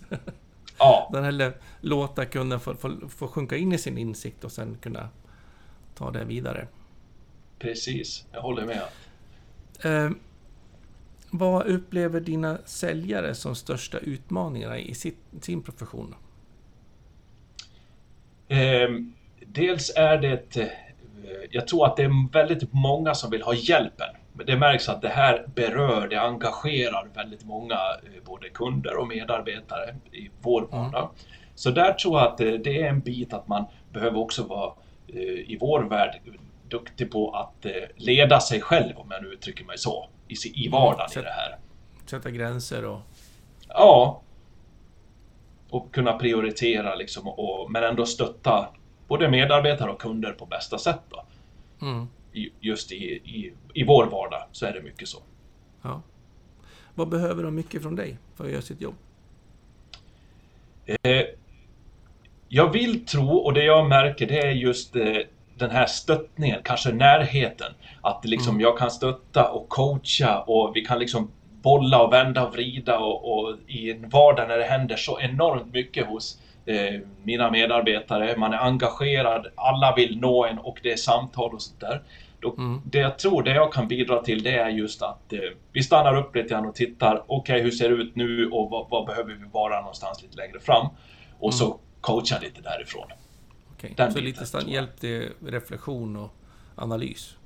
Ja. 0.79 1.09
Den 1.13 1.23
hellre 1.23 1.53
låta 1.81 2.25
kunden 2.25 2.59
få, 2.59 2.75
få, 2.75 3.09
få 3.09 3.27
sjunka 3.27 3.57
in 3.57 3.73
i 3.73 3.77
sin 3.77 3.97
insikt 3.97 4.43
och 4.43 4.51
sen 4.51 4.77
kunna 4.81 5.09
ta 5.95 6.11
det 6.11 6.23
vidare. 6.23 6.67
Precis, 7.59 8.25
jag 8.31 8.41
håller 8.41 8.65
med. 8.65 8.81
Eh, 9.83 10.11
vad 11.31 11.67
upplever 11.67 12.19
dina 12.19 12.57
säljare 12.65 13.35
som 13.35 13.55
största 13.55 13.97
utmaningarna 13.97 14.79
i 14.79 14.93
sitt, 14.93 15.19
sin 15.41 15.63
profession? 15.63 16.15
Eh, 18.47 18.89
dels 19.45 19.91
är 19.95 20.17
det... 20.17 20.57
Eh, 20.57 20.67
jag 21.51 21.67
tror 21.67 21.85
att 21.85 21.97
det 21.97 22.03
är 22.03 22.31
väldigt 22.31 22.73
många 22.73 23.13
som 23.13 23.31
vill 23.31 23.41
ha 23.41 23.53
hjälpen. 23.53 24.07
Det 24.45 24.57
märks 24.57 24.89
att 24.89 25.01
det 25.01 25.09
här 25.09 25.45
berör, 25.55 26.07
det 26.07 26.21
engagerar 26.21 27.07
väldigt 27.15 27.45
många, 27.45 27.75
eh, 27.75 28.23
både 28.25 28.49
kunder 28.49 28.97
och 28.97 29.07
medarbetare 29.07 29.95
i 30.11 30.29
vår 30.41 30.61
vardag. 30.61 31.01
Mm. 31.01 31.15
Så 31.55 31.71
där 31.71 31.93
tror 31.93 32.19
jag 32.19 32.27
att 32.27 32.39
eh, 32.41 32.51
det 32.51 32.81
är 32.81 32.89
en 32.89 32.99
bit 32.99 33.33
att 33.33 33.47
man 33.47 33.65
behöver 33.93 34.17
också 34.19 34.43
vara 34.43 34.73
i 35.47 35.57
vår 35.61 35.81
värld 35.81 36.21
duktig 36.69 37.11
på 37.11 37.31
att 37.31 37.65
leda 37.95 38.39
sig 38.39 38.61
själv, 38.61 38.97
om 38.97 39.07
jag 39.11 39.23
nu 39.23 39.29
uttrycker 39.29 39.65
mig 39.65 39.77
så 39.77 40.09
i, 40.31 40.65
i 40.65 40.69
vardagen 40.69 41.09
mm, 41.11 41.19
i 41.19 41.23
det 41.23 41.33
här. 41.33 41.57
Sätta 42.05 42.31
gränser 42.31 42.85
och... 42.85 42.99
Ja. 43.67 44.21
Och 45.69 45.93
kunna 45.93 46.13
prioritera 46.13 46.95
liksom, 46.95 47.27
och, 47.27 47.71
men 47.71 47.83
ändå 47.83 48.05
stötta 48.05 48.67
både 49.07 49.29
medarbetare 49.29 49.91
och 49.91 50.01
kunder 50.01 50.31
på 50.31 50.45
bästa 50.45 50.77
sätt. 50.77 51.01
Då. 51.09 51.25
Mm. 51.81 52.07
just 52.59 52.91
i, 52.91 53.05
i, 53.05 53.53
i 53.73 53.83
vår 53.83 54.05
vardag 54.05 54.43
så 54.51 54.65
är 54.65 54.73
det 54.73 54.81
mycket 54.81 55.07
så. 55.07 55.17
Ja. 55.81 56.01
Vad 56.95 57.09
behöver 57.09 57.43
de 57.43 57.55
mycket 57.55 57.81
från 57.81 57.95
dig 57.95 58.17
för 58.35 58.45
att 58.45 58.51
göra 58.51 58.61
sitt 58.61 58.81
jobb? 58.81 58.95
Eh, 60.85 61.25
jag 62.49 62.71
vill 62.73 63.05
tro, 63.05 63.35
och 63.35 63.53
det 63.53 63.63
jag 63.63 63.89
märker 63.89 64.27
det 64.27 64.39
är 64.39 64.51
just 64.51 64.95
eh, 64.95 65.17
den 65.57 65.71
här 65.71 65.85
stöttningen, 65.85 66.59
kanske 66.63 66.91
närheten. 66.91 67.73
Att 68.01 68.25
liksom 68.25 68.49
mm. 68.49 68.61
jag 68.61 68.77
kan 68.77 68.91
stötta 68.91 69.51
och 69.51 69.69
coacha 69.69 70.39
och 70.47 70.71
vi 70.75 70.81
kan 70.85 70.99
liksom 70.99 71.31
bolla 71.61 72.01
och 72.01 72.13
vända 72.13 72.47
och 72.47 72.53
vrida 72.53 72.99
och, 72.99 73.33
och 73.33 73.55
i 73.67 73.91
en 73.91 74.09
vardag 74.09 74.47
när 74.47 74.57
det 74.57 74.63
händer 74.63 74.95
så 74.95 75.19
enormt 75.19 75.73
mycket 75.73 76.07
hos 76.07 76.37
eh, 76.65 76.99
mina 77.23 77.51
medarbetare. 77.51 78.37
Man 78.37 78.53
är 78.53 78.57
engagerad, 78.57 79.47
alla 79.55 79.95
vill 79.95 80.19
nå 80.19 80.45
en 80.45 80.57
och 80.57 80.79
det 80.83 80.91
är 80.91 80.97
samtal 80.97 81.53
och 81.53 81.61
sånt 81.61 81.79
där. 81.79 82.01
Då, 82.39 82.55
mm. 82.57 82.81
Det 82.85 82.99
jag 82.99 83.19
tror 83.19 83.43
det 83.43 83.55
jag 83.55 83.73
kan 83.73 83.87
bidra 83.87 84.21
till 84.21 84.43
det 84.43 84.57
är 84.57 84.69
just 84.69 85.01
att 85.01 85.33
eh, 85.33 85.39
vi 85.73 85.83
stannar 85.83 86.17
upp 86.17 86.35
lite 86.35 86.49
grann 86.49 86.65
och 86.65 86.75
tittar. 86.75 87.23
Okej, 87.27 87.53
okay, 87.53 87.61
hur 87.61 87.71
ser 87.71 87.89
det 87.89 87.95
ut 87.95 88.15
nu 88.15 88.49
och 88.49 88.69
vad, 88.69 88.89
vad, 88.89 89.05
behöver 89.05 89.33
vi 89.33 89.45
vara 89.51 89.79
någonstans 89.79 90.21
lite 90.21 90.37
längre 90.37 90.59
fram? 90.59 90.87
Och 91.39 91.51
mm. 91.51 91.57
så 91.57 91.79
coacha 92.01 92.39
lite 92.41 92.61
därifrån. 92.61 93.07
Okay. 93.83 94.11
så 94.11 94.19
lite 94.19 94.45
stann, 94.45 94.69
hjälp 94.69 94.99
till 94.99 95.29
reflektion 95.45 96.15
och 96.15 96.33
analys? 96.75 97.37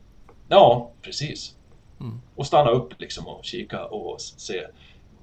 Ja, 0.47 0.91
precis. 1.01 1.55
Mm. 1.99 2.21
Och 2.35 2.47
stanna 2.47 2.69
upp 2.69 3.01
liksom 3.01 3.27
och 3.27 3.45
kika 3.45 3.85
och 3.85 4.21
se 4.21 4.67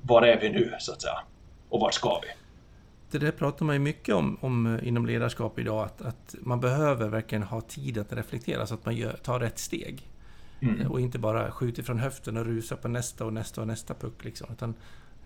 var 0.03 0.22
är 0.22 0.40
vi 0.40 0.51
nu, 0.51 0.75
så 0.79 0.92
att 0.92 1.03
säga? 1.03 1.18
Och 1.68 1.81
vart 1.81 1.94
ska 1.94 2.20
vi? 2.22 2.29
Det 3.11 3.18
där 3.18 3.33
pratar 3.33 3.66
man 3.66 3.75
ju 3.75 3.79
mycket 3.79 4.14
om, 4.14 4.38
om 4.40 4.81
inom 4.83 5.07
ledarskap 5.07 5.59
idag, 5.59 5.85
att, 5.85 6.03
att 6.03 6.35
man 6.40 6.61
behöver 6.61 7.09
verkligen 7.09 7.42
ha 7.42 7.61
tid 7.61 7.98
att 7.98 8.12
reflektera 8.12 8.66
så 8.66 8.75
att 8.75 8.85
man 8.85 8.96
gör, 8.96 9.12
tar 9.12 9.40
rätt 9.40 9.59
steg. 9.59 10.09
Mm. 10.62 10.90
Och 10.90 11.01
inte 11.01 11.18
bara 11.18 11.51
skjuter 11.51 11.83
från 11.83 11.98
höften 11.98 12.37
och 12.37 12.46
rusar 12.46 12.77
på 12.77 12.88
nästa 12.88 13.25
och 13.25 13.33
nästa 13.33 13.61
och 13.61 13.66
nästa 13.66 13.94
puck. 13.94 14.25
Liksom, 14.25 14.48
utan 14.53 14.75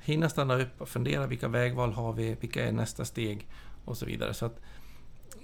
hinna 0.00 0.28
stanna 0.28 0.54
upp 0.54 0.80
och 0.80 0.88
fundera 0.88 1.26
vilka 1.26 1.48
vägval 1.48 1.92
har 1.92 2.12
vi, 2.12 2.36
vilka 2.40 2.64
är 2.64 2.72
nästa 2.72 3.04
steg 3.04 3.46
och 3.84 3.96
så 3.96 4.06
vidare. 4.06 4.34
Så 4.34 4.46
att 4.46 4.60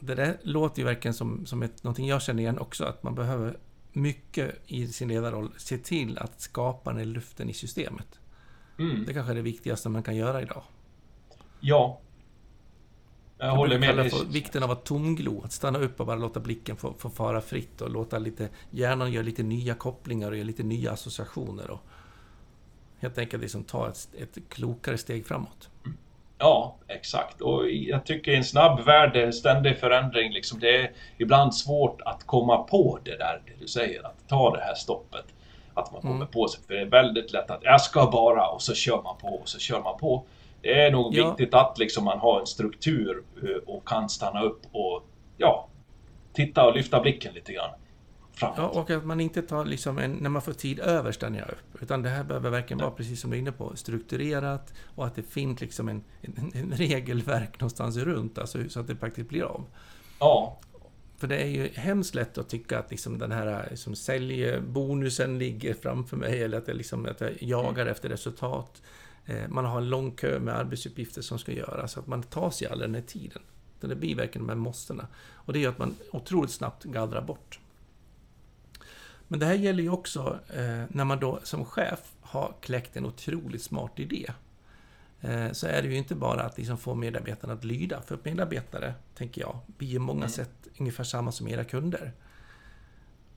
det 0.04 0.14
där 0.14 0.38
låter 0.42 0.78
ju 0.78 0.84
verkligen 0.84 1.14
som, 1.14 1.46
som 1.46 1.62
ett, 1.62 1.82
någonting 1.84 2.06
jag 2.06 2.22
känner 2.22 2.42
igen 2.42 2.58
också, 2.58 2.84
att 2.84 3.02
man 3.02 3.14
behöver 3.14 3.56
mycket 3.92 4.54
i 4.66 4.86
sin 4.86 5.08
ledarroll 5.08 5.50
se 5.56 5.78
till 5.78 6.18
att 6.18 6.40
skapa 6.40 6.92
den 6.92 7.12
luften 7.12 7.50
i 7.50 7.52
systemet. 7.52 8.20
Mm. 8.78 9.04
Det 9.06 9.14
kanske 9.14 9.32
är 9.32 9.36
det 9.36 9.42
viktigaste 9.42 9.88
man 9.88 10.02
kan 10.02 10.16
göra 10.16 10.42
idag. 10.42 10.62
Ja. 11.60 12.00
Jag, 13.38 13.48
jag 13.48 13.56
håller 13.56 13.78
med 13.78 13.96
dig. 13.96 14.10
Vikten 14.30 14.62
av 14.62 14.70
att 14.70 14.84
tomglo, 14.84 15.42
att 15.44 15.52
stanna 15.52 15.78
upp 15.78 16.00
och 16.00 16.06
bara 16.06 16.16
låta 16.16 16.40
blicken 16.40 16.76
få, 16.76 16.94
få 16.98 17.10
fara 17.10 17.40
fritt 17.40 17.80
och 17.80 17.90
låta 17.90 18.18
lite 18.18 18.48
hjärnan 18.70 19.12
göra 19.12 19.24
lite 19.24 19.42
nya 19.42 19.74
kopplingar 19.74 20.30
och 20.30 20.36
göra 20.36 20.46
lite 20.46 20.62
nya 20.62 20.92
associationer. 20.92 21.70
Och 21.70 21.80
helt 22.98 23.18
enkelt 23.18 23.42
liksom 23.42 23.64
ta 23.64 23.88
ett, 23.88 24.08
ett 24.18 24.38
klokare 24.48 24.98
steg 24.98 25.26
framåt. 25.26 25.68
Ja, 26.42 26.76
exakt. 26.88 27.40
Och 27.40 27.70
jag 27.70 28.04
tycker 28.06 28.32
i 28.32 28.36
en 28.36 28.44
snabb 28.44 28.80
värld, 28.80 29.16
en 29.16 29.32
ständig 29.32 29.78
förändring, 29.78 30.32
liksom, 30.32 30.60
det 30.60 30.76
är 30.76 30.90
ibland 31.18 31.54
svårt 31.54 32.00
att 32.04 32.26
komma 32.26 32.62
på 32.62 32.98
det 33.04 33.16
där, 33.16 33.42
det 33.46 33.52
du 33.60 33.68
säger, 33.68 34.06
att 34.06 34.28
ta 34.28 34.56
det 34.56 34.62
här 34.62 34.74
stoppet. 34.74 35.24
Att 35.74 35.92
man 35.92 36.00
kommer 36.00 36.14
mm. 36.14 36.28
på 36.28 36.48
sig, 36.48 36.60
för 36.66 36.74
det 36.74 36.80
är 36.80 36.86
väldigt 36.86 37.32
lätt 37.32 37.50
att 37.50 37.62
jag 37.62 37.80
ska 37.80 38.06
bara, 38.06 38.48
och 38.48 38.62
så 38.62 38.74
kör 38.74 39.02
man 39.02 39.16
på, 39.18 39.28
och 39.28 39.48
så 39.48 39.58
kör 39.58 39.82
man 39.82 39.98
på. 39.98 40.24
Det 40.62 40.80
är 40.80 40.90
nog 40.90 41.14
ja. 41.14 41.28
viktigt 41.28 41.54
att 41.54 41.78
liksom 41.78 42.04
man 42.04 42.18
har 42.18 42.40
en 42.40 42.46
struktur 42.46 43.22
eh, 43.42 43.74
och 43.74 43.88
kan 43.88 44.08
stanna 44.08 44.42
upp 44.42 44.60
och, 44.72 45.02
ja, 45.36 45.68
titta 46.32 46.66
och 46.66 46.76
lyfta 46.76 47.00
blicken 47.00 47.34
lite 47.34 47.52
grann. 47.52 47.70
Ja, 48.56 48.68
och 48.68 48.90
att 48.90 49.04
man 49.04 49.20
inte 49.20 49.42
tar 49.42 49.64
liksom 49.64 49.98
en, 49.98 50.12
när 50.12 50.30
man 50.30 50.42
får 50.42 50.52
tid 50.52 50.80
över 50.80 51.12
stannar 51.12 51.38
jag 51.38 51.48
upp. 51.48 51.82
Utan 51.82 52.02
det 52.02 52.08
här 52.08 52.24
behöver 52.24 52.50
verkligen 52.50 52.78
vara, 52.78 52.90
precis 52.90 53.20
som 53.20 53.30
du 53.30 53.36
är 53.36 53.40
inne 53.40 53.52
på, 53.52 53.76
strukturerat 53.76 54.74
och 54.94 55.06
att 55.06 55.14
det 55.14 55.22
finns 55.22 55.60
liksom 55.60 55.88
en, 55.88 56.04
en, 56.20 56.52
en 56.54 56.72
regelverk 56.72 57.60
någonstans 57.60 57.96
runt, 57.96 58.38
alltså, 58.38 58.68
så 58.68 58.80
att 58.80 58.86
det 58.86 58.96
faktiskt 58.96 59.28
blir 59.28 59.42
av. 59.42 59.64
Ja. 60.18 60.60
För 61.16 61.28
det 61.28 61.36
är 61.36 61.48
ju 61.48 61.68
hemskt 61.74 62.14
lätt 62.14 62.38
att 62.38 62.48
tycka 62.48 62.78
att 62.78 62.90
liksom 62.90 63.18
den 63.18 63.32
här 63.32 63.66
liksom, 63.70 63.94
säljbonusen 63.94 65.38
ligger 65.38 65.74
framför 65.74 66.16
mig, 66.16 66.42
eller 66.42 66.58
att, 66.58 66.66
det 66.66 66.74
liksom, 66.74 67.06
att 67.06 67.20
jag 67.20 67.42
jagar 67.42 67.82
mm. 67.82 67.92
efter 67.92 68.08
resultat. 68.08 68.82
Eh, 69.26 69.48
man 69.48 69.64
har 69.64 69.78
en 69.78 69.88
lång 69.88 70.10
kö 70.10 70.38
med 70.38 70.56
arbetsuppgifter 70.56 71.22
som 71.22 71.38
ska 71.38 71.52
göras, 71.52 71.92
så 71.92 72.00
att 72.00 72.06
man 72.06 72.22
tar 72.22 72.50
sig 72.50 72.68
aldrig 72.68 72.90
den 72.90 72.94
här 72.94 73.02
tiden. 73.02 73.42
Det 73.80 73.96
blir 73.96 74.16
verkligen 74.16 74.46
de 74.46 74.52
här 74.52 74.60
måstena. 74.60 75.06
Och 75.32 75.52
det 75.52 75.58
gör 75.58 75.70
att 75.70 75.78
man 75.78 75.94
otroligt 76.12 76.50
snabbt 76.50 76.84
gallrar 76.84 77.22
bort. 77.22 77.60
Men 79.32 79.40
det 79.40 79.46
här 79.46 79.54
gäller 79.54 79.82
ju 79.82 79.90
också 79.90 80.38
eh, 80.48 80.84
när 80.88 81.04
man 81.04 81.20
då 81.20 81.40
som 81.42 81.64
chef 81.64 82.12
har 82.20 82.54
kläckt 82.60 82.96
en 82.96 83.06
otroligt 83.06 83.62
smart 83.62 83.98
idé. 83.98 84.26
eh, 85.20 85.52
så 85.52 85.66
är 85.66 85.82
det 85.82 85.88
ju 85.88 85.96
inte 85.96 86.14
bara 86.14 86.42
att 86.42 86.58
liksom 86.58 86.78
få 86.78 86.94
medarbetarna 86.94 87.52
att 87.52 87.64
lyda. 87.64 88.02
För 88.02 88.18
medarbetare, 88.22 88.94
tänker 89.14 89.40
jag, 89.40 89.58
blir 89.66 89.88
ju 89.88 89.98
många 89.98 90.28
sätt 90.28 90.68
ungefär 90.78 91.04
samma 91.04 91.32
som 91.32 91.48
era 91.48 91.64
kunder. 91.64 92.12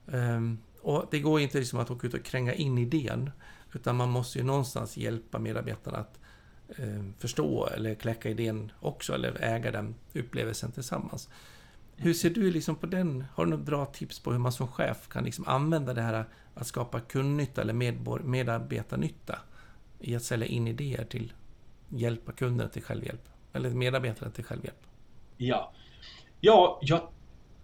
Um, 0.05 0.57
och 0.81 1.05
det 1.11 1.19
går 1.19 1.39
inte 1.39 1.59
liksom 1.59 1.79
att 1.79 1.91
åka 1.91 2.07
ut 2.07 2.13
och 2.13 2.23
kränga 2.23 2.53
in 2.53 2.77
idén, 2.77 3.31
utan 3.73 3.95
man 3.95 4.09
måste 4.09 4.37
ju 4.37 4.43
någonstans 4.43 4.97
hjälpa 4.97 5.39
medarbetarna 5.39 5.97
att 5.97 6.19
eh, 6.77 7.03
förstå 7.19 7.67
eller 7.67 7.95
kläcka 7.95 8.29
idén 8.29 8.71
också, 8.79 9.13
eller 9.13 9.43
äga 9.43 9.71
den 9.71 9.95
upplevelsen 10.13 10.71
tillsammans. 10.71 11.29
Hur 11.97 12.13
ser 12.13 12.29
du 12.29 12.51
liksom 12.51 12.75
på 12.75 12.85
den? 12.85 13.25
Har 13.33 13.45
du 13.45 13.49
några 13.49 13.63
bra 13.63 13.85
tips 13.85 14.19
på 14.19 14.31
hur 14.31 14.39
man 14.39 14.51
som 14.51 14.67
chef 14.67 15.07
kan 15.07 15.23
liksom 15.23 15.47
använda 15.47 15.93
det 15.93 16.01
här 16.01 16.25
att 16.55 16.67
skapa 16.67 16.99
kundnytta 16.99 17.61
eller 17.61 17.73
medarbetarnytta 18.23 19.39
i 19.99 20.15
att 20.15 20.23
sälja 20.23 20.47
in 20.47 20.67
idéer 20.67 21.05
till 21.05 21.33
hjälpa 21.89 22.31
kunden 22.31 22.69
till 22.69 22.83
självhjälp? 22.83 23.29
Eller 23.53 23.69
medarbetaren 23.69 24.31
till 24.31 24.43
självhjälp? 24.43 24.87
Ja, 25.37 25.71
ja 26.41 26.79
jag, 26.81 27.01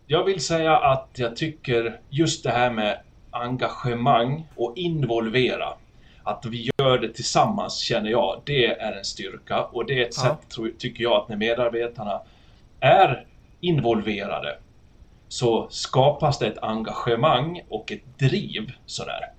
jag 0.08 0.26
vill 0.26 0.42
säga 0.42 0.78
att 0.78 1.10
jag 1.16 1.36
tycker 1.36 2.00
just 2.10 2.44
det 2.44 2.52
här 2.52 2.72
med 2.72 3.02
engagemang 3.32 4.48
och 4.56 4.78
involvera. 4.78 5.74
Att 6.24 6.46
vi 6.46 6.70
gör 6.78 7.00
det 7.00 7.14
tillsammans 7.14 7.78
känner 7.78 8.10
jag, 8.10 8.42
det 8.46 8.66
är 8.66 8.92
en 8.92 9.06
styrka 9.06 9.64
och 9.64 9.86
det 9.86 10.00
är 10.00 10.02
ett 10.02 10.18
ja. 10.18 10.38
sätt, 10.52 10.80
tycker 10.80 11.04
jag, 11.04 11.14
att 11.14 11.30
när 11.30 11.36
medarbetarna 11.36 12.22
är 12.80 13.26
involverade 13.62 14.58
så 15.28 15.68
skapas 15.70 16.40
det 16.40 16.48
ett 16.48 16.64
engagemang 16.64 17.62
och 17.70 17.92
ett 17.92 18.20
driv 18.20 18.72
sådär. 18.86 19.32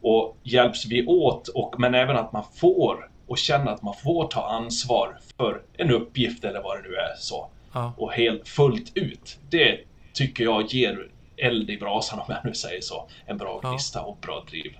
Och 0.00 0.36
hjälps 0.42 0.86
vi 0.86 1.06
åt, 1.06 1.48
och, 1.48 1.74
men 1.78 1.94
även 1.94 2.16
att 2.16 2.32
man 2.32 2.44
får 2.54 3.10
och 3.26 3.38
känner 3.38 3.72
att 3.72 3.82
man 3.82 3.94
får 3.94 4.28
ta 4.28 4.48
ansvar 4.48 5.18
för 5.36 5.62
en 5.76 5.90
uppgift 5.90 6.44
eller 6.44 6.62
vad 6.62 6.78
det 6.78 6.88
nu 6.88 6.94
är 6.94 7.16
så. 7.18 7.48
Ja. 7.72 7.92
Och 7.96 8.12
helt 8.12 8.48
fullt 8.48 8.96
ut. 8.96 9.38
Det 9.50 9.80
tycker 10.12 10.44
jag 10.44 10.66
ger 10.66 11.08
eld 11.36 11.70
i 11.70 11.78
brasan 11.78 12.18
om 12.18 12.24
jag 12.28 12.44
nu 12.44 12.54
säger 12.54 12.80
så. 12.80 13.08
En 13.26 13.38
bra 13.38 13.60
gnista 13.60 13.98
ja. 13.98 14.04
och 14.04 14.16
bra 14.20 14.44
driv. 14.50 14.72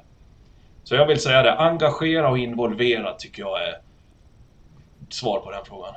Så 0.85 0.95
jag 0.95 1.07
vill 1.07 1.21
säga 1.21 1.43
det, 1.43 1.55
engagera 1.55 2.31
och 2.31 2.39
involvera 2.39 3.13
tycker 3.13 3.43
jag 3.43 3.63
är 3.69 3.75
svar 5.09 5.41
på 5.41 5.51
den 5.51 5.65
frågan. 5.65 5.95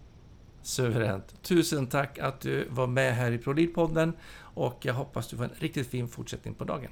Suveränt. 0.63 1.43
Tusen 1.43 1.87
tack 1.87 2.19
att 2.19 2.41
du 2.41 2.69
var 2.71 2.87
med 2.87 3.15
här 3.15 3.33
i 3.33 3.39
ProLead-podden 3.39 4.13
och 4.41 4.79
jag 4.81 4.95
hoppas 4.95 5.29
du 5.29 5.37
får 5.37 5.45
en 5.45 5.51
riktigt 5.59 5.87
fin 5.87 6.09
fortsättning 6.09 6.55
på 6.55 6.65
dagen. 6.65 6.91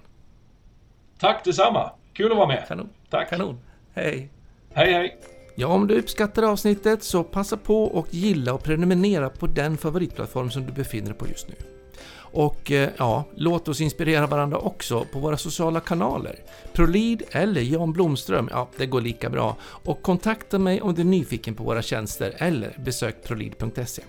Tack 1.18 1.44
detsamma. 1.44 1.90
Kul 2.12 2.32
att 2.32 2.38
vara 2.38 2.48
med. 2.48 2.64
Kanon. 2.68 2.88
Tack. 3.10 3.30
Kanon. 3.30 3.58
Hej. 3.94 4.30
Hej, 4.72 4.92
hej. 4.92 5.18
Ja, 5.54 5.66
om 5.66 5.86
du 5.86 5.98
uppskattar 5.98 6.42
avsnittet 6.42 7.02
så 7.02 7.24
passa 7.24 7.56
på 7.56 7.84
och 7.84 8.06
gilla 8.10 8.54
och 8.54 8.62
prenumerera 8.62 9.30
på 9.30 9.46
den 9.46 9.76
favoritplattform 9.76 10.50
som 10.50 10.66
du 10.66 10.72
befinner 10.72 11.06
dig 11.06 11.18
på 11.18 11.28
just 11.28 11.48
nu. 11.48 11.54
Och 12.36 12.72
eh, 12.72 12.90
ja, 12.96 13.24
låt 13.34 13.68
oss 13.68 13.80
inspirera 13.80 14.26
varandra 14.26 14.58
också 14.58 15.06
på 15.12 15.18
våra 15.18 15.36
sociala 15.36 15.80
kanaler. 15.80 16.36
Prolid 16.72 17.22
eller 17.30 17.60
Jan 17.60 17.92
Blomström, 17.92 18.48
ja 18.52 18.68
det 18.76 18.86
går 18.86 19.00
lika 19.00 19.30
bra. 19.30 19.56
Och 19.62 20.02
kontakta 20.02 20.58
mig 20.58 20.80
om 20.80 20.94
du 20.94 21.00
är 21.00 21.04
nyfiken 21.04 21.54
på 21.54 21.64
våra 21.64 21.82
tjänster 21.82 22.34
eller 22.38 22.76
besök 22.84 23.24
prolid.se. 23.24 24.02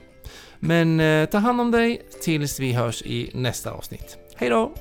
Men 0.59 0.99
eh, 0.99 1.25
ta 1.25 1.37
hand 1.37 1.61
om 1.61 1.71
dig 1.71 2.01
tills 2.21 2.59
vi 2.59 2.73
hörs 2.73 3.01
i 3.01 3.31
nästa 3.33 3.71
avsnitt. 3.71 4.17
Hej 4.35 4.49
då! 4.49 4.73